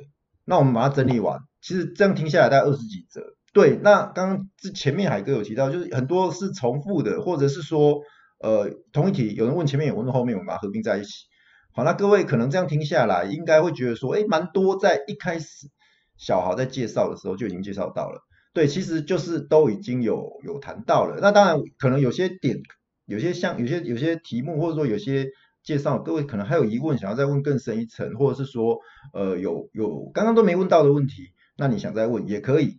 [0.44, 1.40] 那我们把它整理完。
[1.62, 3.22] 其实这样听下来大概二十几则，
[3.54, 8.00] 对，那刚刚之前面海哥有提到，就是很多是重复的，或者是说
[8.40, 11.28] 呃同一题，有人问前面，有人问后面，我们把它合并在一起。
[11.72, 15.68] 好，那各位可能这样听下来，应该会觉得说，哎，蛮多在一开始
[16.18, 18.22] 小豪在介绍的时候就已经介绍到了。
[18.52, 21.20] 对，其实就是都已经有有谈到了。
[21.20, 22.58] 那当然可能有些点，
[23.06, 25.28] 有些像有些有些题目，或者说有些
[25.62, 28.80] 介绍，各位可能还有疑问，想要再问更深一层，或者是说，
[29.12, 32.76] 呃，有有刚刚都没问到的问题，那你想再问也可以。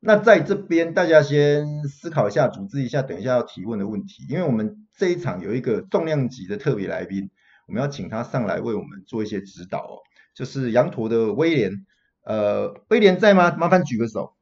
[0.00, 7.30] 那在这边大家先思考一下，组织一下，等一下要提问的问题，因为我们这一场有一个重量级的特别来宾。
[7.66, 9.98] 我们要请他上来为我们做一些指导哦，
[10.36, 11.84] 就是羊驼的威廉，
[12.22, 13.56] 呃，威廉在吗？
[13.56, 14.36] 麻烦举个手。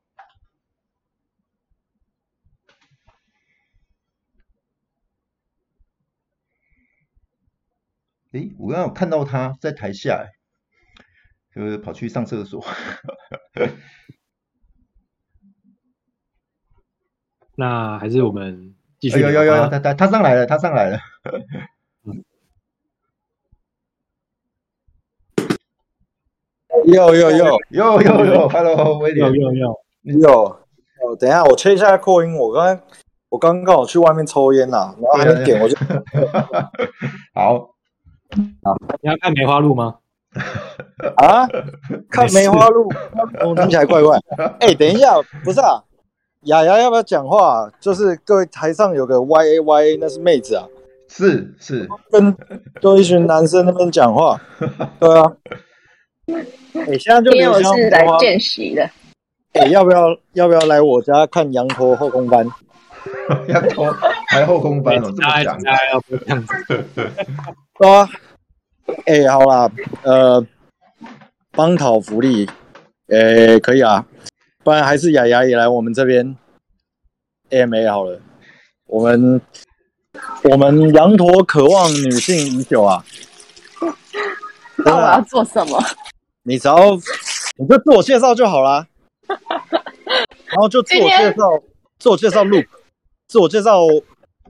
[8.33, 10.27] 诶，我刚刚有看到他在台下，
[11.55, 12.63] 就是跑去上厕所。
[17.57, 19.21] 那还是我们继续。
[19.21, 20.99] 有有有，他他他上来了，他上来了。
[26.87, 29.53] 有有有有有有，Hello，威廉，有有
[30.03, 31.17] 有有。
[31.19, 32.35] 等一下，我切一下扩音。
[32.37, 32.81] 我刚刚
[33.29, 35.77] 我刚刚好去外面抽烟呐，然后还没点，我就
[37.35, 37.71] 好。
[38.63, 39.97] 好，你要看梅花鹿吗？
[41.17, 41.47] 啊？
[42.11, 42.89] 看梅花鹿，
[43.55, 44.19] 听起来怪怪。
[44.61, 45.85] 哎，等一下，不是啊，
[46.45, 47.71] 雅雅要不要讲话？
[47.81, 50.67] 就是各位台上有个 Y A Y A，那是妹子啊。
[51.09, 52.37] 是是，跟
[52.81, 54.41] 跟一群男生那边讲话。
[54.99, 55.33] 对啊。
[56.75, 58.89] 哎，现在就因为我是来见习的。
[59.53, 62.47] 哎，要不要要不要来我家看羊驼后空翻？
[63.49, 63.95] 羊驼
[64.29, 65.59] 还后空翻哦，这么讲，
[65.93, 66.83] 要不这样子？
[67.79, 68.09] 对啊。
[69.07, 69.71] 哎，好啦，
[70.03, 70.45] 呃，
[71.53, 72.49] 帮讨福利，
[73.09, 74.05] 哎，可以啊。
[74.65, 76.37] 不然还是雅雅也来我们这边
[77.51, 78.21] AMA 好了。
[78.87, 79.41] 我们
[80.45, 83.05] 我们羊驼渴望女性已久啊。
[84.79, 85.79] 那我要做什么？
[86.43, 86.77] 你只要
[87.57, 88.87] 你就自我介绍就好啦，
[89.27, 91.63] 然后就自我介绍，
[91.99, 92.63] 自我介绍录，
[93.29, 93.81] 自我介绍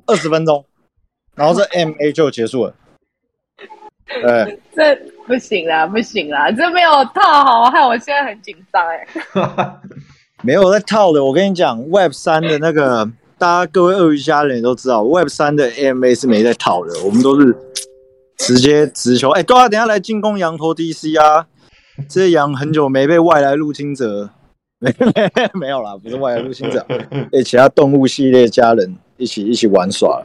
[0.07, 0.65] 二十分钟，
[1.35, 2.75] 然后这 MA 就结束了。
[4.07, 4.95] 对，这
[5.27, 9.07] 不行啦，不行啦，这没有套好，害我现在很紧张哎。
[10.45, 17.57] 没有在套的，我跟你讲，Web 三的那个，大家各位鳄鱼家人也都知道，Web 三的 AMA 是没在套的，我们都是
[18.37, 19.31] 直接直球。
[19.31, 21.47] 哎，对啊，等下来进攻羊驼 DC 啊。
[22.09, 24.29] 这些羊很久没被外来入侵者，
[24.81, 26.85] 没 没没有啦，不是外来入侵者，
[27.31, 30.23] 被 其他动物系列家人一起一起玩耍。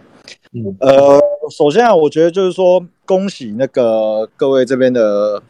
[0.52, 1.18] 嗯，呃，
[1.50, 5.42] 首先啊，我觉得就是说，恭喜那个各位这边的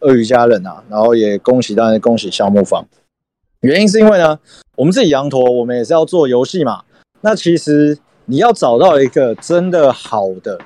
[0.00, 2.86] 鳄鱼家人啊，然后也恭喜当然恭喜项目方。
[3.60, 4.38] 原因是因为呢，
[4.76, 6.82] 我们自己羊驼，我们也是要做游戏嘛。
[7.20, 10.58] 那其实你要找到一个真的好的，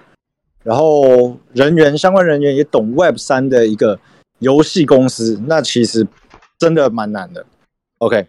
[0.62, 3.98] 然后人员相关人员也懂 Web 三的一个。
[4.40, 6.06] 游戏公司那其实
[6.58, 7.46] 真的蛮难的
[7.98, 8.26] ，OK，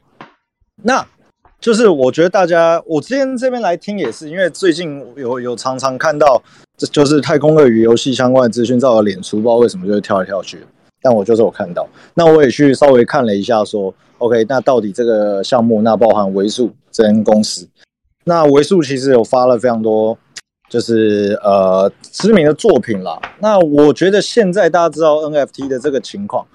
[0.84, 1.05] 那
[1.59, 6.41] 就是我觉得大家我之前这边来听也是，因为最近有有常常看到，
[6.78, 10.63] 这就是太空鳄鱼游戏相关的资讯，在我脸书不知道为什么就会跳来跳去，
[11.01, 17.68] 但我就是有看到，那我也去稍微看了一下，说 OK，那到底这个项目那包含维数这间公司，
[18.24, 20.18] 那维数其实有发了非常多。
[20.68, 23.22] 就是呃知名的作品啦。
[23.39, 26.45] 那我觉得现在大家知道 NFT 的这个情况，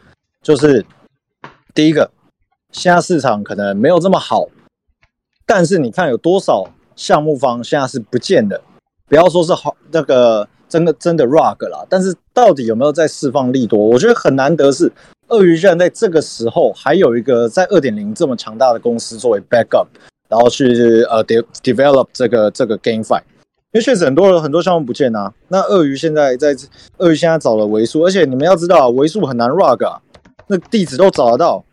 [0.43, 0.85] 就是
[1.73, 2.11] 第一个，
[2.73, 4.49] 现在市场可能没有这么好，
[5.47, 8.61] 但是你看有多少项目方现在是不见的，
[9.09, 13.79] 不要说是好那个真的真的 rug 啦，但是到底有没有在释放利多？
[13.79, 14.91] 我觉得很难得是
[15.31, 19.87] 鳄鱼居然在这个时候还有一个在二点零这么强大的公司作为 backup，
[20.29, 23.23] 然后去呃 de develop 这个这个 game fight，。
[23.73, 26.55] 因为确实很多人很多项目不见啊，那鳄鱼现在在
[26.99, 30.03] 鳄鱼现在找了维数，而且你们要知道啊，维数很难 rug 啊，
[30.49, 31.65] 那地址都找得到，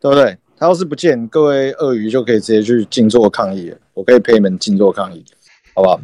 [0.00, 0.38] 对不对？
[0.56, 5.24] 他要是不见，各位鳄鱼就可以直接去静坐抗议了，我可以陪你们静坐抗议，
[5.74, 6.00] 好不好？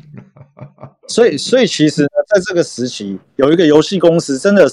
[1.09, 4.69] 所以，所以其实呢，在这个时期，有一个游戏公司真的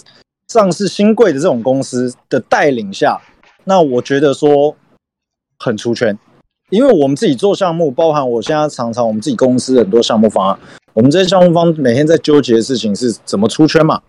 [0.52, 3.22] 上市新贵的这种公司的带领下，
[3.64, 4.76] 那我觉得说
[5.58, 6.20] 很出圈。
[6.70, 10.60] 因为我们自己做项目，包含我现在常常我们自己公司很多项目方案，
[10.92, 14.02] 我们这些项目方每天在纠结的事情是怎么出圈嘛。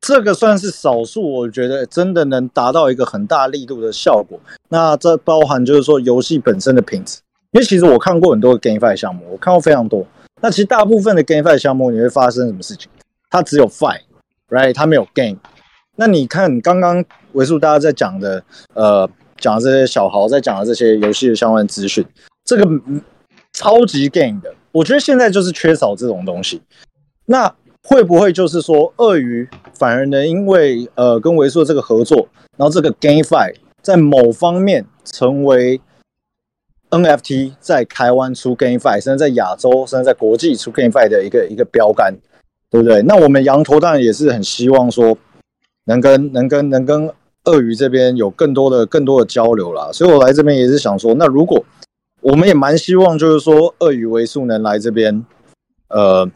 [0.00, 4.40] 这个算是少数，我觉得真的能达到一个很大力度的效果。
[4.70, 7.18] 那这包含就是说游戏本身的品质，
[7.50, 10.06] 因为其实我看过很多 GameFi 项目，我看过非常多。
[10.40, 12.88] 那其实大部分的 GameFi 项目，你会发生什么事情？
[13.28, 14.00] 它只有 Fi
[14.54, 15.38] Right，它没有 Game。
[15.96, 18.44] 那你看刚刚维数大家在讲的，
[18.74, 19.10] 呃。
[19.36, 22.06] 讲的这些小豪在讲的这些游戏的相关资讯，
[22.44, 22.64] 这个
[23.52, 26.62] 超级 game 的，我觉得现在就是缺少这种东西。
[27.26, 27.52] 那
[27.82, 35.80] 会不会就是说，鳄鱼反而能因为呃跟维数的这个合作，然后这个 GameFi 在某方面成为
[36.90, 42.14] NFT 在台湾出 GameFi，甚至在亚洲，甚至在国际出 GameFi 的一个一个标杆，
[42.74, 43.00] 对不对？
[43.02, 45.16] 那我们羊驼当然也是很希望说，
[45.84, 47.08] 能跟能跟能跟
[47.44, 49.90] 鳄鱼这边有更多的更多的交流啦。
[49.92, 51.64] 所以我来这边也是想说，那如果
[52.20, 55.24] 我们也蛮希望，就是说鳄鱼为数能来这边，
[55.88, 56.28] 呃。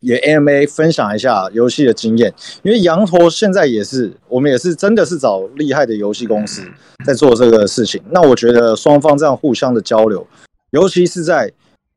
[0.00, 6.60] 也 AMA 分享一下游戏的经验，因为羊驼现在也是，我们也是真的是找厉害的游戏公司
[7.06, 8.02] 在做这个事情。
[8.10, 10.26] 那我觉得双方这样互相的交流，
[10.72, 11.50] 尤其是在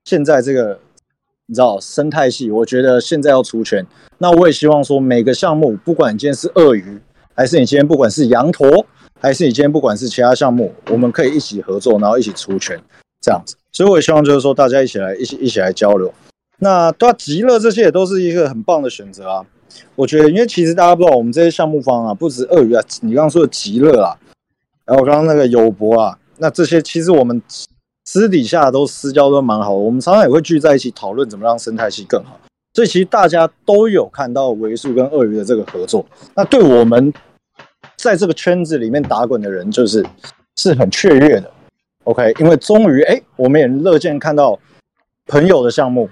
[0.06, 0.80] 现在这个
[1.48, 3.86] 你知道生态系，我觉得现在要出圈。
[4.18, 7.00] 那我也希望说每个项目，不管今天是鳄鱼，
[7.34, 8.86] 还是你今天不管是羊驼，
[9.22, 12.78] 还是你今天不管是其他项目，我们可以一起合作，然后一起出圈
[13.22, 13.56] 这样子。
[13.72, 16.14] 所以我也希望就是说大家一起来一起一起来交流。
[16.60, 19.46] 那对，极乐这些也都是一个很棒的选择啊！
[19.96, 24.18] 我觉得，因为其实大家不知道，我们这些项目方啊，不止鳄鱼啊，你刚刚说的极乐啊，
[24.84, 27.40] 然后刚刚那个友博啊，那这些其实我们
[28.08, 32.40] 私底下都私交都蛮好，我们常常也会聚在一起讨论怎么让生态系更好。
[32.74, 37.14] 所以其实大家都有看到维数跟鳄鱼的这个合作，那对我们
[37.98, 40.06] 在这个圈子里面打滚的人，就是
[40.56, 41.52] 是很雀跃的。
[42.06, 44.58] OK，因为终于哎，我们也乐见看到
[45.26, 46.10] 朋友的项目。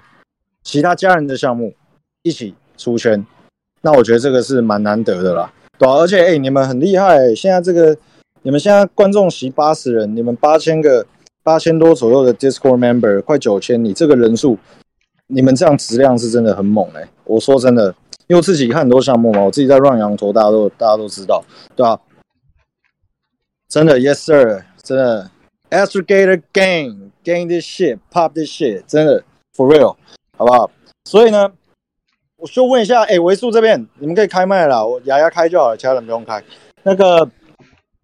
[0.62, 1.72] 其他家人的项目
[2.22, 3.24] 一起出圈，
[3.80, 7.96] 那我觉得这个是蛮难得的啦，对，而且哎、你们很厉害、现在这个
[8.42, 11.06] 你们现在观众席八十人，你们八千个
[11.46, 14.58] 八千多左右的 Discord member，快九千，你这个人数，
[15.28, 17.94] 你们这样质量是真的很猛哎、我说真的，
[18.26, 21.44] 因为我自己看很多项目嘛，我自己在 run 羊驼，大家都大家都知道，
[21.76, 22.00] 对啊，
[23.68, 25.30] 真的 Yes sir，真的
[25.70, 29.22] Astrogator Gang Gang this shit Pop this shit，真的
[29.54, 29.94] For real。
[30.36, 30.68] 好不好？
[31.04, 31.52] 所以呢，
[32.38, 36.42] 我就问一下，哎，维数这边你们可以开麦了，我牙牙开就好了，其他人不用开。
[36.82, 37.30] 那个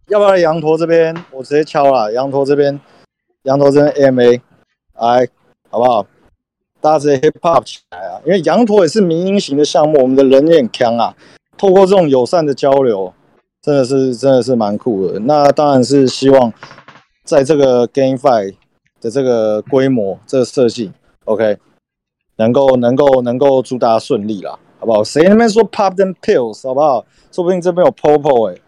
[0.07, 1.13] 要不要羊驼这边？
[1.33, 2.81] 我直接敲了，羊驼这边，
[3.45, 4.41] 羊驼这边 AMA，
[4.95, 5.29] 来，
[5.71, 6.07] 好不好？
[6.81, 8.21] 大家直接 hip hop 起来啊！
[8.25, 11.15] 因为羊驼也是民营型的项目，我们的人也很强啊。
[11.57, 13.13] 透过这种友善的交流，
[13.61, 15.21] 真的是真的是蛮酷的。
[15.21, 16.53] 那当然是希望
[17.25, 18.55] 在这个 GameFi
[19.01, 20.93] 的这个规模、这个设计
[21.25, 21.59] ，OK。
[22.37, 25.05] 能够能够能够祝大家顺利啦，好不好？
[25.05, 27.05] 谁那边说 pop them pills，好不好？
[27.31, 28.63] 说不定这边有 popo 哎、欸，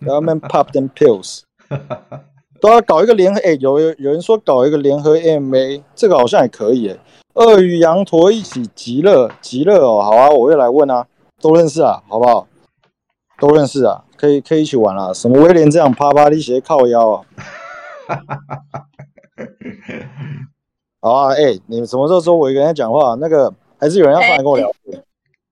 [0.00, 1.42] 然后那边 pop them pills，
[2.60, 7.00] 都要搞一个联合哎、欸，有有人说搞一个联合 AMA，这个好像也可以哎、欸。
[7.34, 11.06] 鳄鱼羊驼一起极乐极乐哦，好啊，我又来问啊，
[11.40, 12.46] 都认识啊，好不好？
[13.38, 15.12] 都认识啊，可以可以一起玩啊。
[15.12, 17.24] 什么威廉这样啪啪的鞋靠腰啊？
[21.00, 23.16] 好啊，哎、欸，你们什么时候说我一个人讲话？
[23.20, 25.02] 那个还是有人要上来跟我聊天？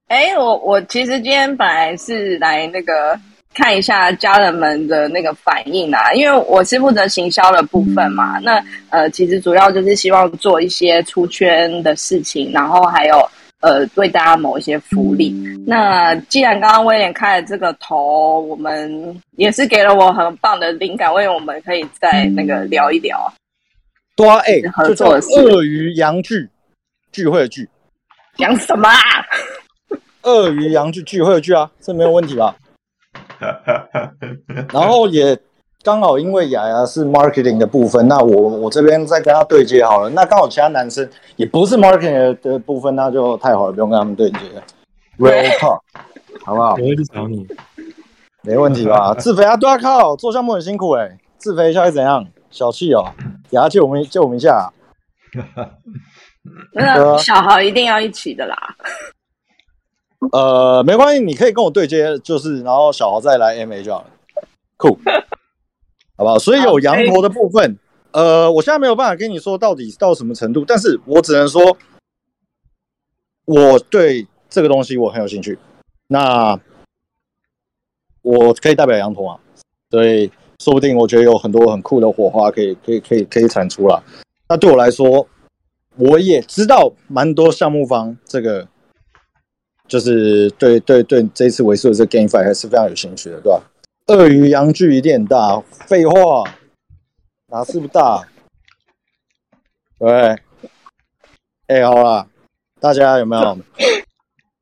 [0.09, 3.17] 哎、欸欸，我我其实今天本来是来那个
[3.53, 8.39] 看一下家人们的那个反应啊，因为我是负责行销的部分嘛。
[8.39, 13.29] 那呃，其实主要就是希望做一些出圈的事情，然后还有
[13.61, 15.31] 呃，为大家谋一些福利。
[15.65, 23.31] 那既然刚刚威廉开了这个头，我们也是给了我很棒的灵感，为我们可以再那个聊一聊。
[24.15, 26.47] 对啊，哎，就叫鳄鱼羊聚
[27.11, 27.67] 聚会的聚，
[28.37, 28.99] 羊什么啊？
[30.21, 32.55] 鳄鱼羊聚聚会的聚啊，这没有问题吧？
[34.73, 35.37] 然后也
[35.83, 40.09] 刚好因为雅雅是 marketing 的部分，那我我这边再跟他对接好了。
[40.09, 44.37] 那刚好其他男生也不是 marketing 的部分，那就太好了，不用跟他们对接。
[45.17, 45.79] Real talk，
[46.45, 46.71] 好不好？
[46.71, 47.47] 我会去找你，
[48.43, 49.13] 没问题吧？
[49.15, 52.25] 自肥啊，对啊，靠，做项目很辛苦哎、欸，自肥一下会怎样？
[52.49, 53.05] 小气哦，
[53.51, 54.73] 牙借我们借我们一下、啊。
[56.73, 58.57] 那个小豪一定要一起的啦。
[60.31, 64.07] 呃，没关系，你可以跟我对接，就是然后小豪再来 MA 就好了。
[64.77, 64.97] 酷，
[66.17, 66.37] 好不好？
[66.37, 67.77] 所以有羊驼的部分，
[68.11, 71.77] 呃，我现在没有办法跟你说到底到什么程度，但是我只能说，
[73.45, 75.57] 我对这个东西我很有兴趣。
[76.07, 76.59] 那
[78.21, 79.39] 我可以代表羊驼啊，
[79.91, 80.31] 所以。
[80.61, 84.03] 说不定我觉得有很多很酷的火花可以可以可以可以产出了。
[84.49, 85.25] 那对我来说，
[85.95, 88.67] 我也知道蛮多项目方这个
[89.89, 93.61] 就是对对对这一次为数的这个 GameFi 还是非常有兴趣的，对吧？
[94.07, 96.43] 鳄鱼羊具一定很大，废话
[97.47, 98.27] 哪是不大？
[99.97, 100.37] 对，
[101.67, 102.27] 哎，好了，
[102.79, 103.57] 大家有没有？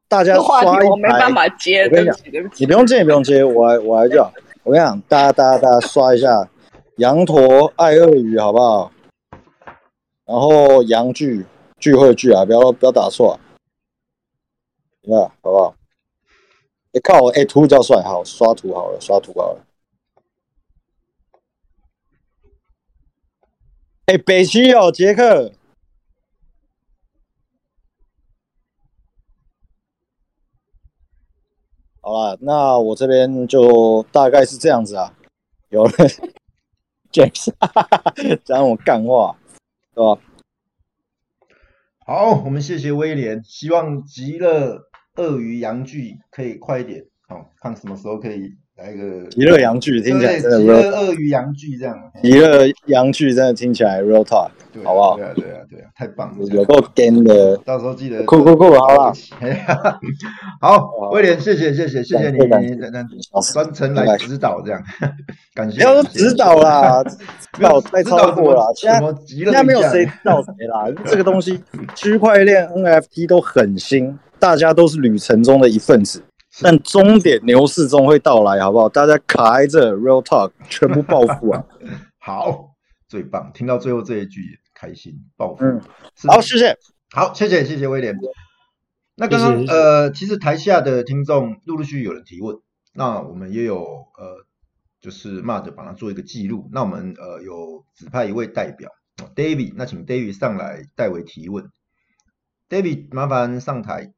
[0.08, 2.18] 大家刷一排，我没办法接，我跟你讲，
[2.58, 4.32] 你不用接也不用接，我来我来叫。
[4.64, 6.50] 我跟你讲，大家大家大家刷一下
[6.98, 8.92] 羊驼爱鳄鱼，好不好？
[10.26, 11.46] 然后羊聚
[11.80, 13.36] 聚会聚啊，不要不要打错啊，
[15.10, 15.76] 那好不好？
[16.94, 19.66] 哎靠，哎图比较帅，好刷图好了，刷图好了。
[24.08, 25.54] 哎，北区哦，杰克。
[32.02, 35.14] 好了，那我这边就大概是这样子啊。
[35.70, 35.92] 有了
[37.12, 37.54] ，James，
[38.44, 39.38] 讲我干话，
[39.94, 40.22] 是吧？
[42.06, 48.52] 好，我们谢谢威廉，希望极了鳄鱼阳具可以快一点，好，看什么时候可以。
[48.78, 55.16] 来一个极乐阳具听起来真的极乐鳄鱼阳具这样，极乐阳具真的听起来 real talk，对好不好？
[55.16, 59.14] 对啊，对啊，对啊，太棒了，有够 game 的，到时候记得酷酷酷，好了，
[60.62, 62.38] 好，威廉，谢谢谢谢谢谢你，
[63.54, 64.80] 专程来指导这样，
[65.56, 65.78] 感谢。
[65.78, 67.04] 不要说指导啦，
[67.54, 71.60] 指导太超过了，现在现在没有谁知道谁啦，这个东西
[71.96, 76.24] 区块链 NFT 都很新，大家都是旅程中的一份子。
[76.60, 78.90] 但终点牛市终会到来，好不好？
[78.90, 81.64] 大家卡在这，Real Talk，全部暴富啊！
[82.18, 82.72] 好，
[83.08, 85.64] 最棒，听到最后这一句，开心暴富。
[85.64, 85.80] 嗯，
[86.28, 86.76] 好，谢谢，
[87.12, 88.18] 好，谢谢，谢谢威廉。
[89.16, 92.58] 那刚刚呃，其实台下的听众陆陆续续有人提问，
[92.96, 94.46] 那我们也有呃，
[95.00, 96.70] 就是 Mud 帮他做一个记录。
[96.72, 98.90] 那我们呃有指派一位代表
[99.36, 101.70] David，那请 David 上来代为提问。
[102.68, 104.14] David，麻烦上台。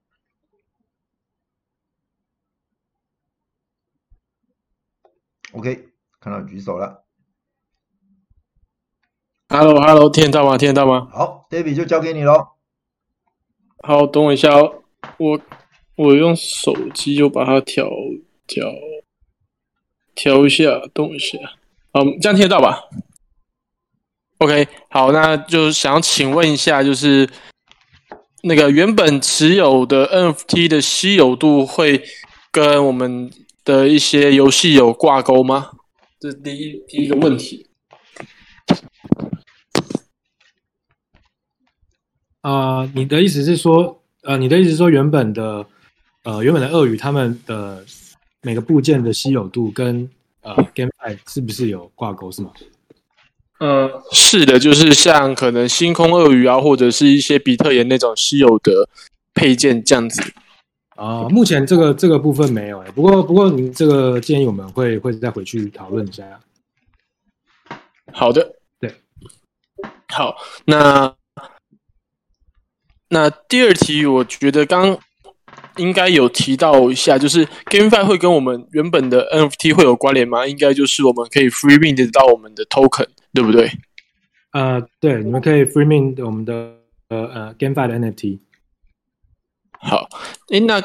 [5.54, 5.90] OK，
[6.20, 7.06] 看到举手了。
[9.48, 10.58] Hello，Hello，听得到吗？
[10.58, 11.10] 听得到吗？
[11.12, 12.50] 好，David 就交给你喽。
[13.80, 14.84] 好，等我一下哦，
[15.18, 15.40] 我
[15.96, 17.90] 我用手机就把它调
[18.46, 18.68] 调
[20.14, 21.40] 调一下，等我一下。
[21.92, 22.84] 好，这样听得到吧
[24.38, 27.28] ？OK，好，那就想要请问一下，就是
[28.44, 32.04] 那个原本持有的 NFT 的稀有度会
[32.52, 33.32] 跟我们
[33.70, 35.70] 的一些游戏有挂钩吗？
[36.20, 37.68] 这是第一第一个问题。
[42.42, 45.68] 啊、呃，你的意思是说，呃，你的意思是说，原本的，
[46.24, 47.86] 呃，原本的鳄鱼他们的
[48.42, 50.10] 每个部件的稀有度跟
[50.42, 52.52] 呃 GameFi 是不是有挂钩，是吗？
[53.60, 58.90] 呃，是的，就是像可能星空鳄鱼啊，或者是一些比特岩那种稀有的
[59.36, 60.24] 配件这样子。
[61.00, 66.38] 啊、呃，目前这个这个部分没有哎，不过不过您这个建议我们会会再回去讨论一下。
[68.12, 68.94] 好的，对，
[70.10, 70.36] 好，
[70.66, 71.16] 那
[73.08, 74.98] 那第二题，我觉得刚
[75.78, 80.46] 应该有提到一下，就是 GameFi 会跟我们原本的 NFT 会有关联吗？
[80.46, 83.72] 应该就是我们可以 Free Mint 得到我们的 Token，对不对？
[84.52, 86.74] 呃，对，你们可以 Free Mint 我们的
[87.08, 88.40] 呃呃 GameFi 的 NFT。
[89.82, 90.10] 好，
[90.50, 90.82] 诶，那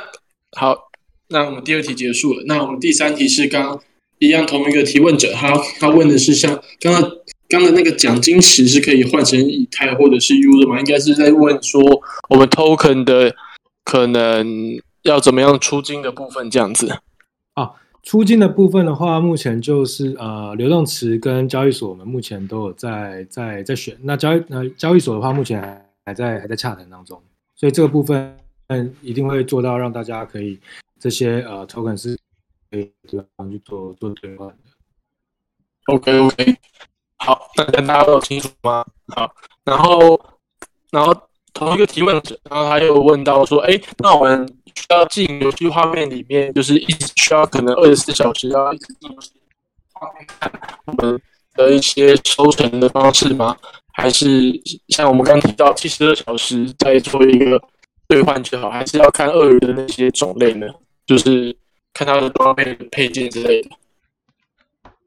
[0.56, 0.88] 好，
[1.28, 2.44] 那我们第二题结束了。
[2.46, 3.80] 那我们第三题是刚
[4.20, 7.10] 一样同一个提问者，他他问的是像刚刚
[7.48, 10.78] 刚的那个奖金池是可以换成以太或者是 U 的吗？
[10.78, 11.82] 应该是在问说
[12.28, 13.34] 我们 Token 的
[13.84, 16.88] 可能要怎么样出金的部分这样子。
[17.54, 17.72] 啊，
[18.04, 23.96] 出金的部分的话，目前就是呃流动池跟交易所，我们目前都有在在在选。
[24.02, 27.20] 那交易呃交易所的话，目前还还在还在洽谈当中，
[27.56, 28.36] 所以这个部分。
[28.66, 30.58] 但一定会做到让大家可以
[30.98, 32.18] 这些呃 token 是
[32.70, 34.56] 可以这样去做做兑换的。
[35.86, 36.56] OK OK，
[37.18, 38.84] 好，那大家都清楚吗？
[39.14, 39.30] 好，
[39.64, 40.18] 然后
[40.90, 41.14] 然后
[41.52, 49.32] 同一个提问者，然后他又问到说，哎，那我们需要进游戏画面里面，就是一直需要可能二十四小时要一直进游戏
[49.92, 50.50] 画面看
[50.86, 51.20] 我们
[51.52, 53.54] 的一些收成的方式吗？
[53.92, 54.50] 还是
[54.88, 57.62] 像我们刚刚提到七十二小时再做一个？
[58.06, 60.66] 兑换就好，还是要看鳄鱼的那些种类呢？
[61.06, 61.54] 就是
[61.92, 63.70] 看它的装备、配件之类的。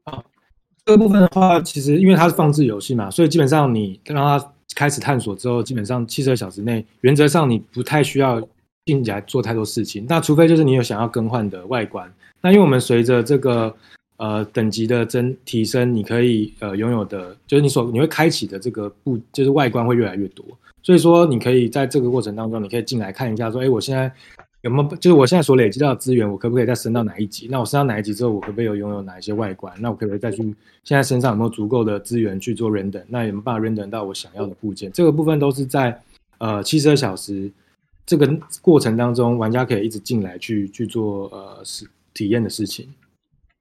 [0.04, 0.22] 啊，
[0.84, 8.40] 这个部分的话，其实因为它是放置游戏嘛，所以基本上你让它开始探索之后，基本上七十二小时内，原则上你不太需要
[8.86, 10.06] 进来做太多事情。
[10.08, 12.12] 那除非就是你有想要更换的外观。
[12.40, 13.74] 那因为我们随着这个
[14.18, 20.44] 呃等级的增提升，你可以呃拥有的，就是你所你会开启的这个部，就是外观会越来越多。
[20.88, 24.10] 所以说，你可以在这个过程当中，你可以进来看一下，说，哎，我现在
[24.62, 27.46] 有没有，就是我现在所累积到的资源，我可不可以再升到哪一级？
[27.50, 29.70] 那我升到哪一级之后，我可不可以有拥有哪一些外观？
[29.80, 30.38] 那我可不可以再去
[30.84, 33.02] 现在身上有没有足够的资源去做 render？
[33.06, 34.90] 那有没有办法 render 到我想要的部件？
[34.90, 36.00] 这个部分都是在
[36.38, 37.52] 呃七十二小时
[38.06, 38.26] 这个
[38.62, 42.88] 过程当中，玩家可以一直进来去去做呃是体验的事情。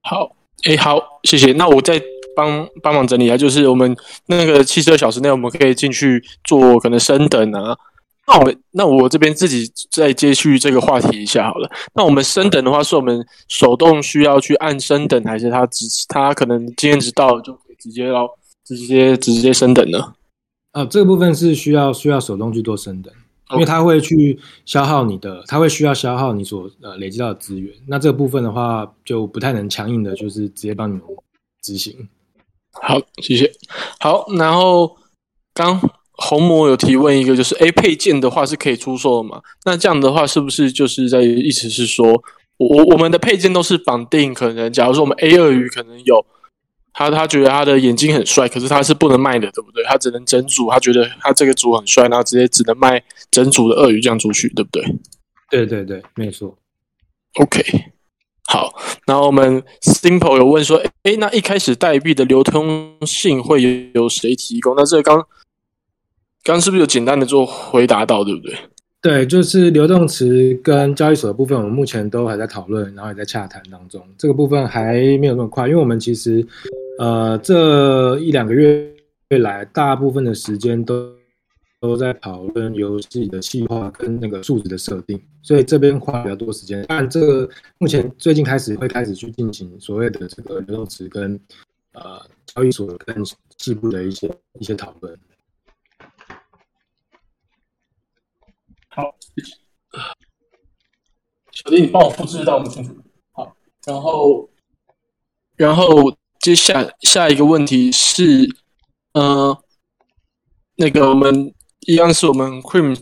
[0.03, 1.51] 好，哎，好，谢谢。
[1.51, 2.01] 那我再
[2.38, 7.76] 帮帮忙整理一下，就是我们那个七十二小时内，我们可以进去做可能升等啊。
[8.28, 11.68] 那我们那我这边自己再接续这个话题一下好了。
[11.96, 18.30] 那我们升等的话，是我们手动需要去按升等，还是他直他可能经验值到了就可以直接到
[18.64, 20.14] 直接直接升等呢？
[20.74, 23.12] 呃，这个部分是需要需要手动去做升等，
[23.54, 27.74] 因为它会去消耗你的，它会需要消耗你所呃累积到的资源。
[27.88, 31.02] 那这个部分的话，就不太能强硬的，就是直接帮你们
[31.64, 31.96] 执行。
[32.82, 33.51] 好，谢谢。
[33.99, 34.97] 好，然后
[35.53, 35.80] 刚。
[36.19, 39.39] 红魔有提问一个，就是 A 配件的话是可以出售的嘛？
[39.65, 42.23] 那这样的话是不是就是在意思是说，
[42.57, 44.34] 我我们的配件都是绑定？
[44.34, 46.25] 可能假如说我们 A 鳄鱼可能有
[46.91, 49.84] 他，他觉得他的眼睛很帅，可是他是不能卖的，对不对？
[49.84, 54.84] 他只能整组，他觉得他这个组很帅，然后直接只能卖整组的鳄鱼这样出去，对不对？
[55.51, 56.57] 对对对，没错。
[57.36, 57.61] OK，
[58.48, 58.74] 好。
[59.06, 64.74] 然后我们 Simple 有问说，诶，那一开始代币的流通性会有谁提供？
[64.76, 65.24] 那这个刚。
[66.43, 68.56] 刚刚是不是有简单的做回答到，对不对？
[69.02, 74.02] 对，就是流动池跟交易所的部分，我们目前都还在讨论，然后也在洽谈当中。
[74.18, 76.48] 这个部分还没有那么快，因为我们其实
[77.00, 78.89] 呃这一两个月
[79.41, 81.12] 来，大部分的时间都
[81.80, 86.84] 都在讨论游戏的细化跟那个数值的设定，所以这边花比较多时间。
[86.88, 91.39] 但这个目前最近开始会开始去进行所谓的这个流动池跟
[91.93, 93.23] 呃交易所更
[93.59, 94.28] 细部的一些
[94.59, 95.19] 一些讨论。
[98.89, 99.15] 好，
[101.51, 102.95] 小弟，你帮我复制到我们清楚。
[103.34, 103.55] 好，
[103.86, 104.49] 然后，
[105.55, 108.49] 然后接下下一个问题是，
[109.13, 109.55] 呃，
[110.78, 111.53] 那个我们
[111.88, 112.96] 一样是我们 Cream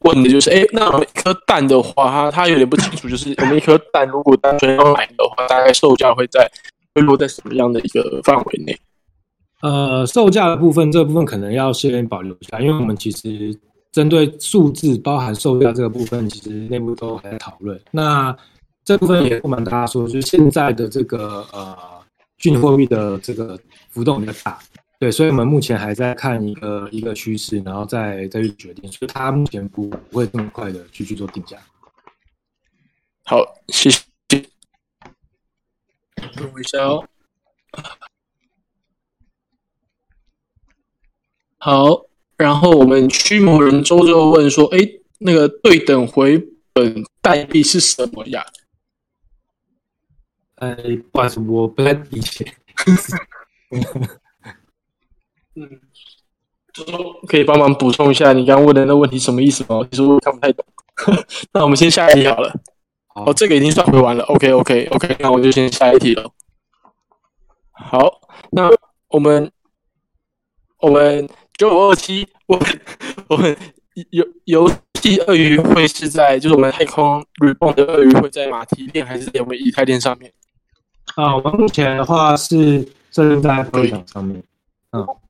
[0.00, 6.46] 问的，就是，哎，那我们一颗蛋的话，它它有点不清楚，就是我们一颗蛋如果单纯要买的话，大概售价会在
[6.94, 8.78] 会落在什么样的一个范围内？
[9.62, 13.58] 呃，售价的部分，这部分可能要先保留一下，因为我们其实。
[13.92, 17.78] 针对数字包含售价这个部分，其实内部都还在讨论。
[17.90, 18.34] 那
[18.86, 21.76] 这部分也不瞒大家说，就是现在的这个呃
[22.38, 23.54] 虚拟货币的这个
[23.90, 24.58] 浮动比较大，
[25.02, 28.88] 对，所以我们目前还在看一个一个趋势，然后再再去决定。
[28.92, 31.58] 所以它目前不不会这么快的去去做定价。
[33.24, 34.00] 好，谢谢。
[36.36, 37.04] 等我一下哦。
[41.58, 42.06] 好。
[42.36, 44.78] 然后我们驱魔人周周问说：“哎，
[45.18, 46.38] 那个对等回
[46.72, 48.46] 本代币是什么呀？”
[50.62, 50.76] 哎，
[51.10, 52.54] 不好意思，我不太理解。
[55.54, 55.68] 嗯，
[56.72, 59.86] 周周可以帮忙补充一下你刚刚问的那问题什么意思吗？
[59.90, 60.64] 其实我看不太懂。
[61.52, 62.52] 那我们先下一题好了。
[63.08, 64.24] 好，哦，这个已经算回完了。
[64.24, 66.30] OK，OK，OK，okay, okay, okay, 那我就先下一题了。
[67.72, 68.70] 好，那
[69.08, 69.50] 我们
[70.78, 71.28] 我们。
[71.58, 72.80] 九五二七，我 们
[73.28, 73.56] 我们
[74.10, 80.32] 游游戏鳄鱼会是在，就是我们太空 Reborn 的鳄鱼会在马蹄链还是在我们以太链上面？
[81.14, 82.80] 啊，我们目前的话是
[83.12, 84.42] 设定在鳄鱼上面。
[84.92, 85.20] 嗯，好。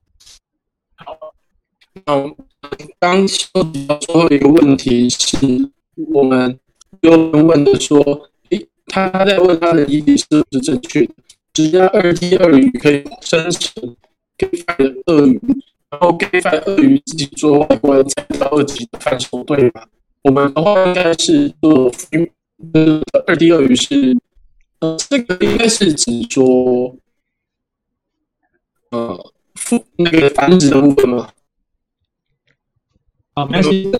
[2.05, 2.35] 那我
[2.99, 5.37] 刚说到最后一个问题是，
[6.11, 6.59] 我们
[7.01, 7.99] 又问的说，
[8.49, 11.13] 诶，他在问他的理解是不是正确的？
[11.53, 13.95] 只要二 D 鳄鱼可以生成
[14.37, 15.39] g a y f i 的鳄鱼。
[15.91, 19.87] 然后 g a y f i 鳄鱼自己做外观才到二级的范畴，对吧？
[20.23, 21.91] 我们的话应该是做
[23.27, 24.17] 二 D 鳄鱼是，
[24.79, 26.95] 呃，这个应该是指说，
[28.89, 31.29] 呃，复那个繁殖的部分吗？
[33.33, 33.91] 啊，没关系，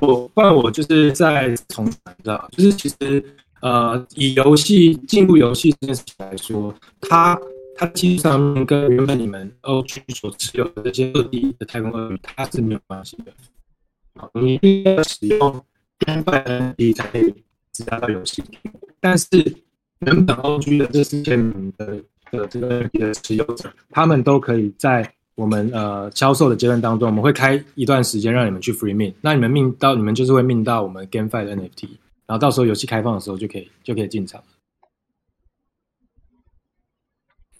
[0.00, 3.24] 我那我就是再重讲一下，就是其实
[3.60, 7.38] 呃，以游戏进入游戏这件事情来说，它。
[7.74, 13.32] 它基本上面跟原本你们 OG 所持有的这些二 D 的太空鳄鱼，它是没有关系的。
[14.14, 15.64] 好你一定要使用
[16.00, 17.34] NFT 才可以
[17.72, 18.44] 加到游戏。
[19.00, 19.26] 但是
[20.00, 21.96] 原本 OG 的这四千名的
[22.30, 29.14] 的这个的持有者，他们都可以在我们呃销售的阶段当中，我们会开一段时间让你们去 free mint。
[29.20, 31.88] 那你们 mint 到，你们就是会 mint 到我们 GameFi 的 NFT，
[32.26, 34.42] 然后到时候游戏开放的时候就可以就可以进场。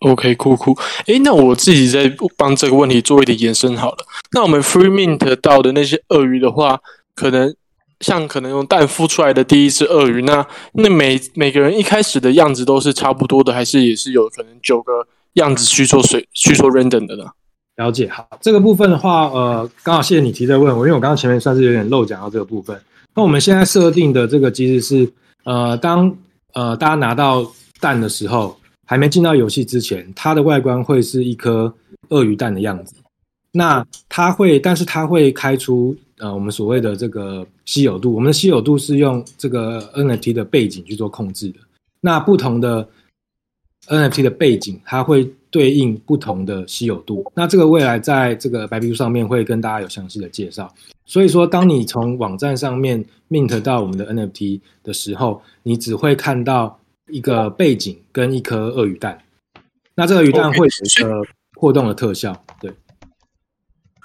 [0.01, 0.77] OK，酷酷。
[1.07, 3.99] 诶，那我自己再帮这个问题做一点延伸好了。
[4.33, 6.81] 那我们 Free Mint 到的那些鳄鱼的话，
[7.15, 7.55] 可能
[8.01, 17.27] 像可能用蛋孵出来的第一只鳄鱼，那那每每个人一开始的样子都是差不多的，还是也是有可能九个样子去做水去做 random 的呢？
[17.77, 22.81] 了解，好，这个部分的话，呃，刚好谢谢你提这问我，因为我刚刚前面算是有点漏讲到这个部分。
[23.15, 25.13] 那我们现在设定的这个机制是，
[25.45, 26.15] 呃，当
[26.55, 27.47] 呃大家拿到
[27.81, 28.57] 蛋的时候。
[28.85, 31.73] 还没进到游戏之前，它的外观会是一颗
[32.11, 32.95] 鳄鱼蛋的样子。
[33.51, 38.13] 那它会，但是它会开出呃我们所谓的这个稀有度。
[38.13, 41.61] 我们的稀有度是用这个 NFT 的背景去做控制的。
[42.03, 42.87] 那不同的
[43.87, 47.31] NFT 的背景，它会对应不同的稀有度。
[47.37, 50.69] 那这个未来在这个白皮书上面会跟大家有详细的介绍。
[51.05, 56.81] 所以说，当你从网站上面 mint 到我们的 NFT 的时候，你只会看到
[57.11, 59.19] 一个背景跟一颗鳄鱼蛋。
[59.95, 61.23] 那这个鱼蛋会有一个
[61.53, 62.73] 破洞的特效，对。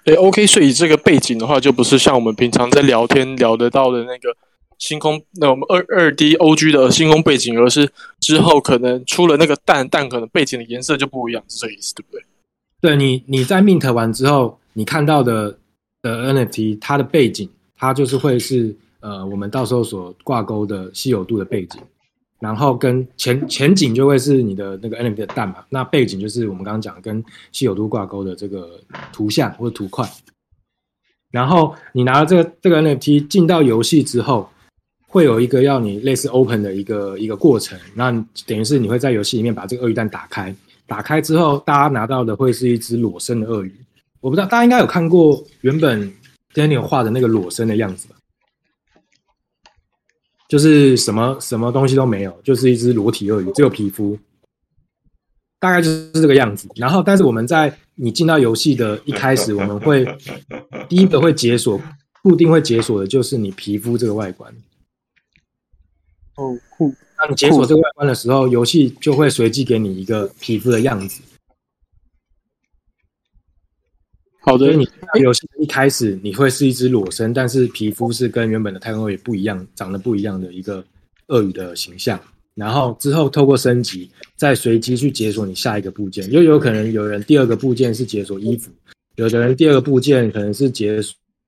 [0.05, 4.35] 诶，OK，所以这个背景的话，就不是像我们平常在聊天聊得到的那个
[4.77, 12.23] 星空，那我们二二 D OG 的星空背景，而是之后可能出了那个蛋，蛋可能背景的颜色就不一样，是这个意思，对不对？
[12.79, 15.57] 对，你你在 mint 完之后，你看到的
[16.01, 21.81] 的 NFT，它的背景，它就是会是呃，我们到时候所挂钩的稀有度的背景。
[22.39, 28.79] 然后跟前 前景就会是你的那个 NFT 的蛋嘛，那背景就是我们刚刚讲跟稀有度挂钩的这个
[29.11, 30.07] 图像或者图块。
[31.31, 34.47] 然后你拿了这个这个 NFT 进到游戏之后，
[35.07, 38.11] 会有一个要你类似 open 的一个一个过程，那
[38.45, 40.53] 等于是你会在游戏里面把这个鳄鱼蛋打开，
[40.85, 43.73] 打开之后大家拿到的会是一只裸身的鳄鱼。
[44.19, 46.13] 我不知道大家应该有看过原本
[46.53, 48.15] Daniel 画的那个裸身的样子吧？
[50.49, 54.17] 就是什么什么东西都没有，就是一只裸体鳄鱼，只有皮肤，
[55.59, 56.67] 大概就是这个样子。
[56.75, 60.05] 然后，但是我们在你进到游戏的一开始，我们会
[60.89, 61.79] 第一个会解锁，
[62.23, 64.53] 固定会解锁的就是你皮肤这个外观。
[66.37, 66.93] 哦，酷！
[67.17, 71.21] 当你解锁这个外观的时候，游戏就会随机给你一个皮肤的样子。
[74.41, 74.87] 好的，所以你
[75.21, 80.85] 游戏一开始你会是一只裸身，但是皮肤是跟原本的太空鳄鱼不一样，长得不一样的一个
[81.27, 82.19] 鳄鱼的形象。
[82.53, 86.31] 然后之后透过升级，再随机去解锁你下一个部件。
[86.31, 88.71] 又有可能有人第二个部件是解锁衣服，
[89.15, 90.99] 有的人第二个部件可能是解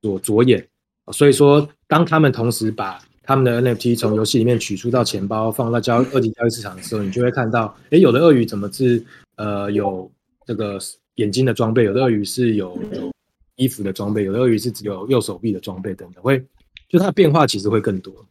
[0.01, 0.67] 锁左眼。
[1.11, 9.05] 所以说，当他们同时把他们的 NFT 从游戏里面取出到钱包，放到交二级交易市场的时候，你就会看到，诶，有的鳄鱼怎么是
[9.36, 10.11] 呃有
[10.47, 10.80] 这个。
[11.15, 13.11] 眼睛的装备，有的鳄鱼是有有
[13.57, 16.41] 衣服的装备，有的鳄鱼是只有右手臂的装备等等，会
[16.88, 18.25] 就它的变化其实会更多。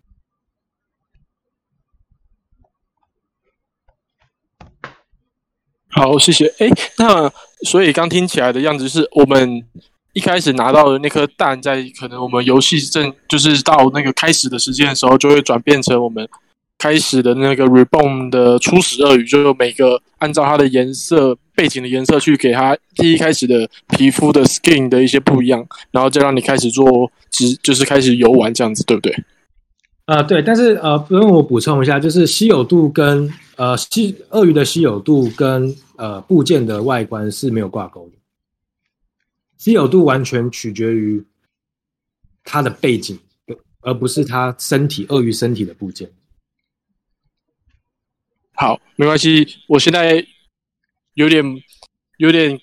[5.90, 6.46] 好，谢谢。
[6.60, 7.30] 哎，那
[7.66, 9.62] 所以刚听起来的样子是我们
[10.18, 16.28] 一开始拿到的那颗蛋，在可能我们游戏正就是到那个开始的时间的时候，就会转变成我们
[16.76, 21.38] 开始的那个 Reborn 的初始鳄鱼，就每个按照它的颜色。
[21.58, 29.12] 背景的颜色去给它第一开始的皮肤的 skin 的一些不一样，然后再让你开始做，只就是开始游玩这样子，对不对？
[30.06, 38.17] 呃，对，但是呃，不用我补充一下，就是稀有度跟呃稀鳄鱼的稀有度跟呃部件的外观是没有挂钩的，
[39.58, 41.22] 稀有度完全取决于
[42.42, 43.18] 它的背景，
[43.82, 46.10] 而不是它身体鳄鱼身体的部件。
[48.54, 50.26] 好，没关系，我现在。
[51.14, 51.44] 有点，
[52.18, 52.60] 有点，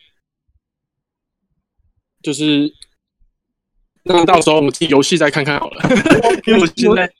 [2.22, 2.74] 就是，
[4.04, 5.82] 那到时候我们进游戏再看看好了。
[6.48, 7.14] 因为我现在，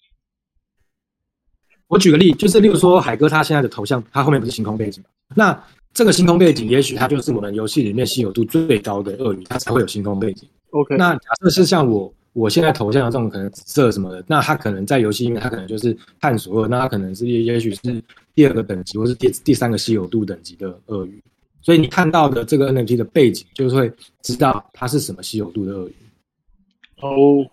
[1.88, 5.04] 我举个例，就是例如说海哥他现在的头像，他后面不是星空背景，
[5.36, 5.62] 那
[5.96, 10.48] 这个星空背景，也许它就是我们游戏里面稀有度最高的鳄鱼，它才会有星空背景。
[10.70, 18.04] OK，那假设是像我我现在头像的这种可能紫色什么的，那它可能在游戏里面，它可能就是探索鳄，那它可能是也也许是。
[18.36, 21.24] 第二个等级，或是第第三个稀有度等级的鳄鱼，
[21.62, 23.90] 所以你看到的这个 NFT 的背景，就是会
[24.22, 25.96] 知道它是什么稀有度的鳄鱼。
[27.00, 27.50] 哦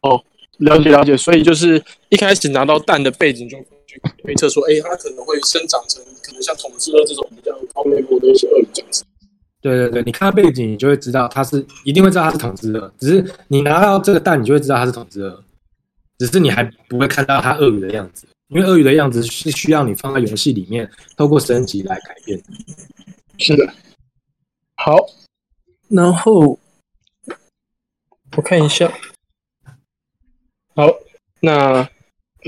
[0.00, 0.24] 哦，
[0.56, 1.14] 了解了解。
[1.14, 3.58] 所以就是一开始拿到蛋的背景，就
[3.94, 9.04] 去推测说，哎，它可能会生长成可能像统治鳄这种比较高维度的一些鳄鱼这样子。
[9.60, 15.42] 对对对，你看到背景，你就会知道它是一定会知道它是统治鳄，只是你拿到这个蛋，你就会知道它是统治鳄，
[16.18, 18.26] 只是你还不会看到它鳄鱼的样子。
[18.48, 22.40] 因为鳄鱼的样子是需要你放在游戏里面，透过升级来改变。
[23.38, 23.72] 是的。
[24.76, 24.98] 好，
[25.88, 26.58] 然后
[28.36, 28.92] 我看一下。
[30.76, 30.88] 好，
[31.40, 31.88] 那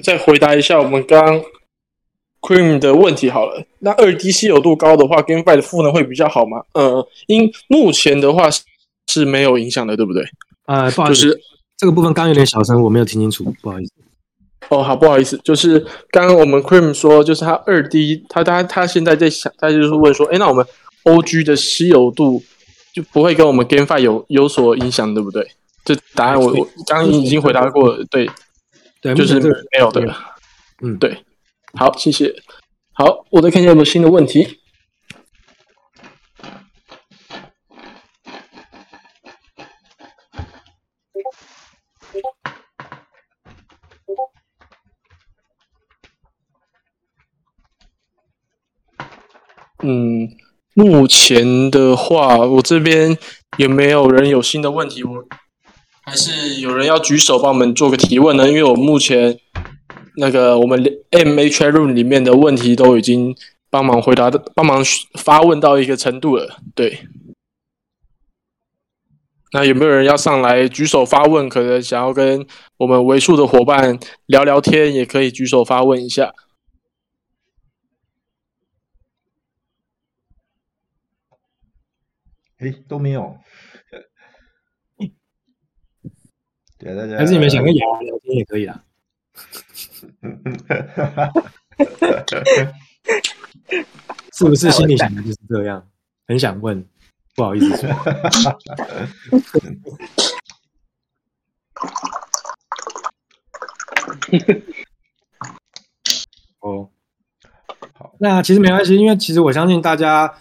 [0.03, 1.43] 再回答一下我们刚刚
[2.41, 3.65] Cream 的问题好了。
[3.81, 6.63] 那二 D 稀有度高的话，GameFi 的赋能会比较好吗？
[6.73, 8.49] 呃，因目前的话
[9.09, 10.23] 是没有影响的，对不对？
[10.67, 11.41] 啊、呃，不好意思，就是、
[11.77, 13.93] 这个部分刚有点小声，我没有听清楚，不好意思。
[14.69, 15.79] 哦，好，不好意思，就是
[16.11, 20.67] 刚刚我们 Cream 说，就是他二 D，他他他现在在想，他就是问说，哎，那我们
[21.05, 22.43] OG 的稀有度
[22.93, 25.47] 就不会跟我们 GameFi 有有所影响，对不对？
[25.85, 28.29] 这答案我我刚刚已经回答过了，对，
[29.15, 29.41] 对，就是
[29.73, 30.15] 没有的，
[30.83, 31.25] 嗯，对，
[31.75, 32.35] 好，谢谢。
[32.93, 34.59] 好，我再看一下有没有新的问题。
[49.83, 50.29] 嗯，
[50.75, 53.17] 目前的话，我这边
[53.59, 55.05] 有没有人有新的问题？
[55.05, 55.25] 我
[56.07, 58.49] 还是有人要举手帮我们做个提问呢？
[58.49, 59.41] 因为我目前
[60.17, 60.81] 那个我们
[61.11, 63.37] M H Room 里面的问题都已经
[63.71, 64.85] 帮忙回答的，帮忙
[65.15, 66.59] 发问到一个程度了。
[66.77, 67.09] 对，
[69.51, 71.49] 那有没有人要上来举手发问？
[71.49, 72.47] 可能想要跟
[72.77, 76.33] 我们为数的伙伴聊聊天，也可以举手发问一下。
[82.59, 83.37] 哎，都没有。
[86.79, 88.83] 对大家还是你们想跟雅雅聊天也可以啊。
[94.33, 95.89] 是不是心里想的就是这样？
[96.27, 96.87] 很想问，
[97.35, 97.89] 不好意思说。
[106.61, 106.91] 哦，
[107.95, 110.35] 好，那其实没关系，因为其实我相信大家。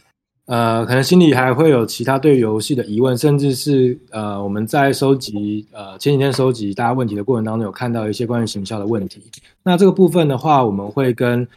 [0.46, 9.24] 呃，可能心里还会有其他对游戏的疑问，甚至是呃，我们在收集呃前几天收集大家问题的过程当中，有看到一些关于行销的问题。
[9.64, 11.48] 那这个部分的话，我们会跟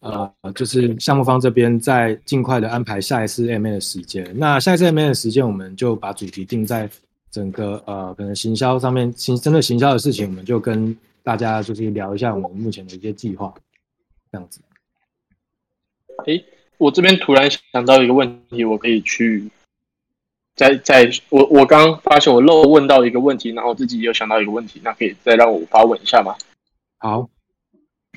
[0.00, 4.28] 呃，就是项目方这边再尽快的安排下一次 M A 的时间。
[4.36, 6.90] 那下一次 M A 的时间，我们就把主题定在
[7.30, 13.54] 整个呃，可能行销上面，行针对行销的事情，我们就跟大家就是聊一下我们目前的一些计划，
[14.32, 14.60] 这样子。
[16.26, 16.44] 诶。
[16.78, 19.50] 我这边突然想到一个问题，我可以去
[20.56, 26.34] 再再我我刚发现我漏问到一个问题，然后我自己又想到一个问题，那可以再让我发问一下吗？
[26.98, 27.28] 好，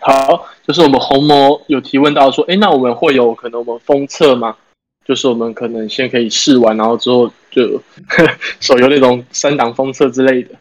[0.01, 4.55] 好，就是我们红魔有提问到说，哎，那我们会有可能我们封测吗？
[5.03, 7.81] 就是我们可能先可以试玩，然后之后就
[8.61, 10.55] 手游那种三档封测之类的。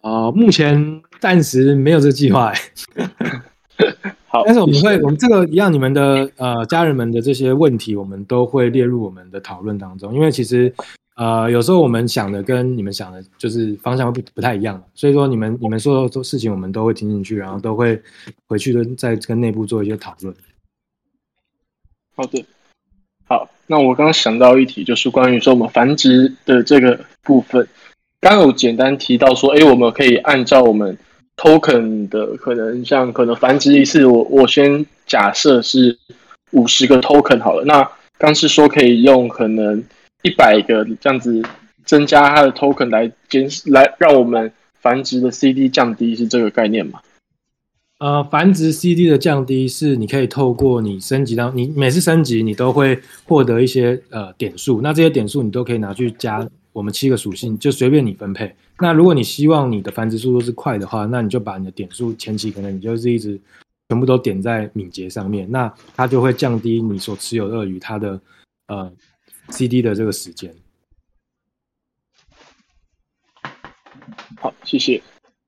[0.00, 2.52] 啊、呃，目前暂时没有这个计划。
[4.34, 10.12] 好，但是我们会，我们这个一样，你们的呃家人们的这些问题，我们都会列入我们的讨论当中。
[10.12, 10.74] 因为其实
[11.14, 18.02] 呃有时候我们想的跟你们想的，就是方向会不不太一样，所以说你们你们说的做事情，我们都会听进去，然后都会
[18.48, 20.34] 回去跟再跟内部做一些讨论。
[22.16, 22.44] 好的，
[23.28, 27.68] 好，那我刚刚想到一题，就是关于说我们繁殖的这个部分，
[28.18, 30.98] 刚有简单提到说，哎，我们可以按照我们。
[31.36, 35.98] Token 的可能像可能繁殖一次，我我先假设是
[36.52, 37.64] 五十个 token 好了。
[37.64, 39.82] 那刚是说可以用可能
[40.22, 41.42] 一百个这样子
[41.84, 47.00] 增加它的 token 来减来让我们繁殖的 CD 降低，是这个概念吗？
[47.98, 58.52] 呃，繁殖 CD 的降低是你可以透过你升级到你每次升级你都会获得一些呃点数，那这些点数你都可以拿去加我们七个属性，就随便你分配。
[58.80, 63.40] 那如果你希望你的繁殖速度是快的话，那你就把你的点数前期可能你就是一直
[63.88, 68.20] 全部都点在敏捷上面，那它就会降低你所持有鳄鱼它的
[68.66, 68.92] 呃
[69.50, 70.52] CD 的这个时间。
[74.40, 75.00] 好，谢谢。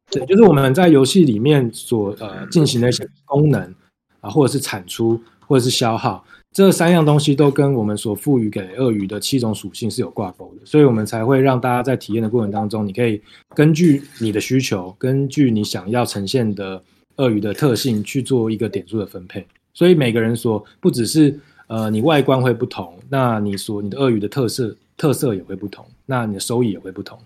[0.08, 3.74] 对，就是我们在游戏里面所呃进行的一些功能
[4.20, 6.24] 啊，或者是产出，或者是消耗。
[6.56, 13.20] 这三样东西都跟我们所赋予给鳄鱼的七种属性是有挂钩的，所以我们才会让大家在体验的过程当中，你可以
[13.54, 16.82] 根据你的需求，根据你想要呈现的
[17.16, 19.46] 鳄鱼的特性去做一个点数的分配。
[19.74, 27.20] 所以每个人所不只是呃你外观会不同，那你所你的鳄鱼的特色特色也会不同，那你的收益也会不同。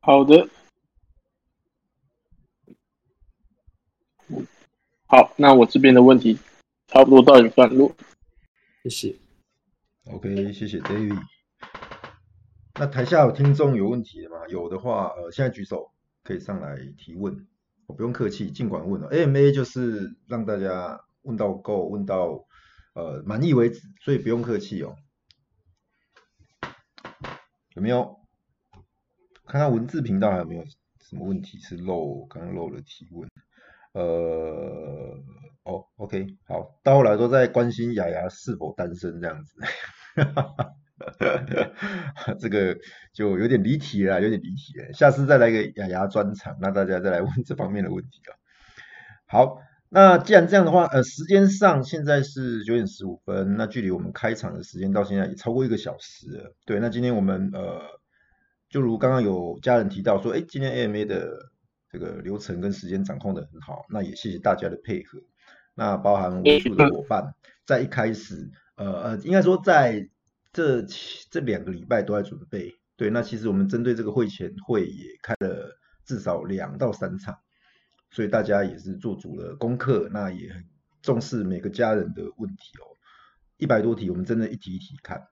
[0.00, 0.48] 好的。
[5.10, 6.38] 好，那我这边的问题
[6.88, 7.90] 差不多到一段落，
[8.82, 9.16] 谢谢。
[10.04, 11.18] OK，谢谢 David。
[12.78, 14.46] 那台下有听众有问题的吗？
[14.48, 15.90] 有的话，呃，现在举手
[16.22, 17.46] 可以上来提问，
[17.86, 19.08] 我不用客气，尽管问哦。
[19.10, 22.46] AMA 就是让大家问到够，问到
[22.92, 24.94] 呃满意为止，所以不用客气哦。
[27.76, 28.20] 有没有？
[29.46, 30.62] 看看文字频道还有没有
[31.00, 33.26] 什么问题是漏，刚刚漏了提问。
[33.92, 34.02] 呃，
[35.64, 39.60] 哦，OK，好，到后来都在关心雅雅是否单身这样子，
[42.38, 42.76] 这个
[43.14, 48.36] 就有点离题了，有点离题了，下次再来个雅雅专场，那大家再来问这方面的问题啊。
[49.26, 49.58] 好，
[49.88, 56.54] 那既然这样的话，呃，时间上现在是九点十五分，那距离我们开场的时间到现在也超过一个小时了。
[56.66, 57.80] 对，那今天我们呃，
[58.68, 61.50] 就如刚刚有家人提到说，哎，今天 AMA 的。
[61.90, 65.18] 这个流程跟时间掌控得很好，那也谢谢大家的配合。
[65.74, 67.34] 那包含无数的伙伴，
[67.64, 70.08] 在一开始，呃呃，应该说在
[70.52, 70.82] 这
[71.30, 72.74] 这两个礼拜都在准备。
[72.96, 77.38] 对，那其实我们针对这个会前会也开了至少两到三场，
[78.10, 80.64] 所以大家也是做足了功课，那也很
[81.00, 82.84] 重视每个家人的问题哦。
[83.56, 85.22] 一百多题，我们真的一题一题看。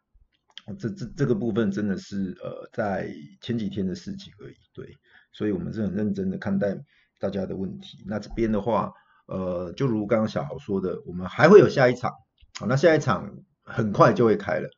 [0.78, 4.56] 这这这个部分真的是呃在前几天的事情而已。
[4.72, 4.96] 对，
[5.36, 6.78] 所以我们是很认真的看待
[7.20, 7.98] 大家的问题。
[8.06, 8.92] 那这边的话，
[9.26, 12.12] 呃，就如刚刚小豪说的，我们还会有下一场。
[12.58, 13.30] 好，那下一场
[13.62, 14.70] 很快就会开了。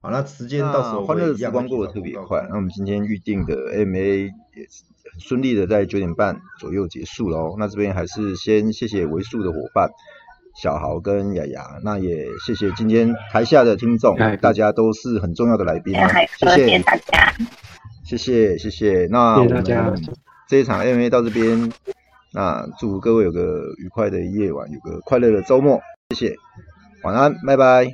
[0.00, 2.46] 好，那时间到时候欢乐的时光过得特别快。
[2.48, 4.66] 那我们今天预定的 AMA 也
[5.12, 7.56] 很顺利的在九点半左右结束了哦。
[7.58, 9.90] 那这边还是先谢谢为数的伙伴
[10.62, 15.94] 小豪跟雅雅，那也谢谢今天台下的听众，大家都是很重要的来宾。
[16.38, 17.34] 谢谢大家，
[18.06, 19.08] 谢谢谢谢。
[19.10, 19.64] 那我们
[20.48, 21.72] 这一场 AMA 到这边，
[22.32, 25.80] 那祝各位有个愉快的夜晚，有个快乐的周末。
[26.10, 26.36] 谢谢，
[27.02, 27.84] 晚安，拜拜。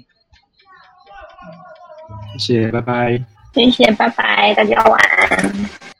[2.39, 3.25] 谢谢，拜拜。
[3.55, 5.92] 谢谢，拜拜，大家晚安。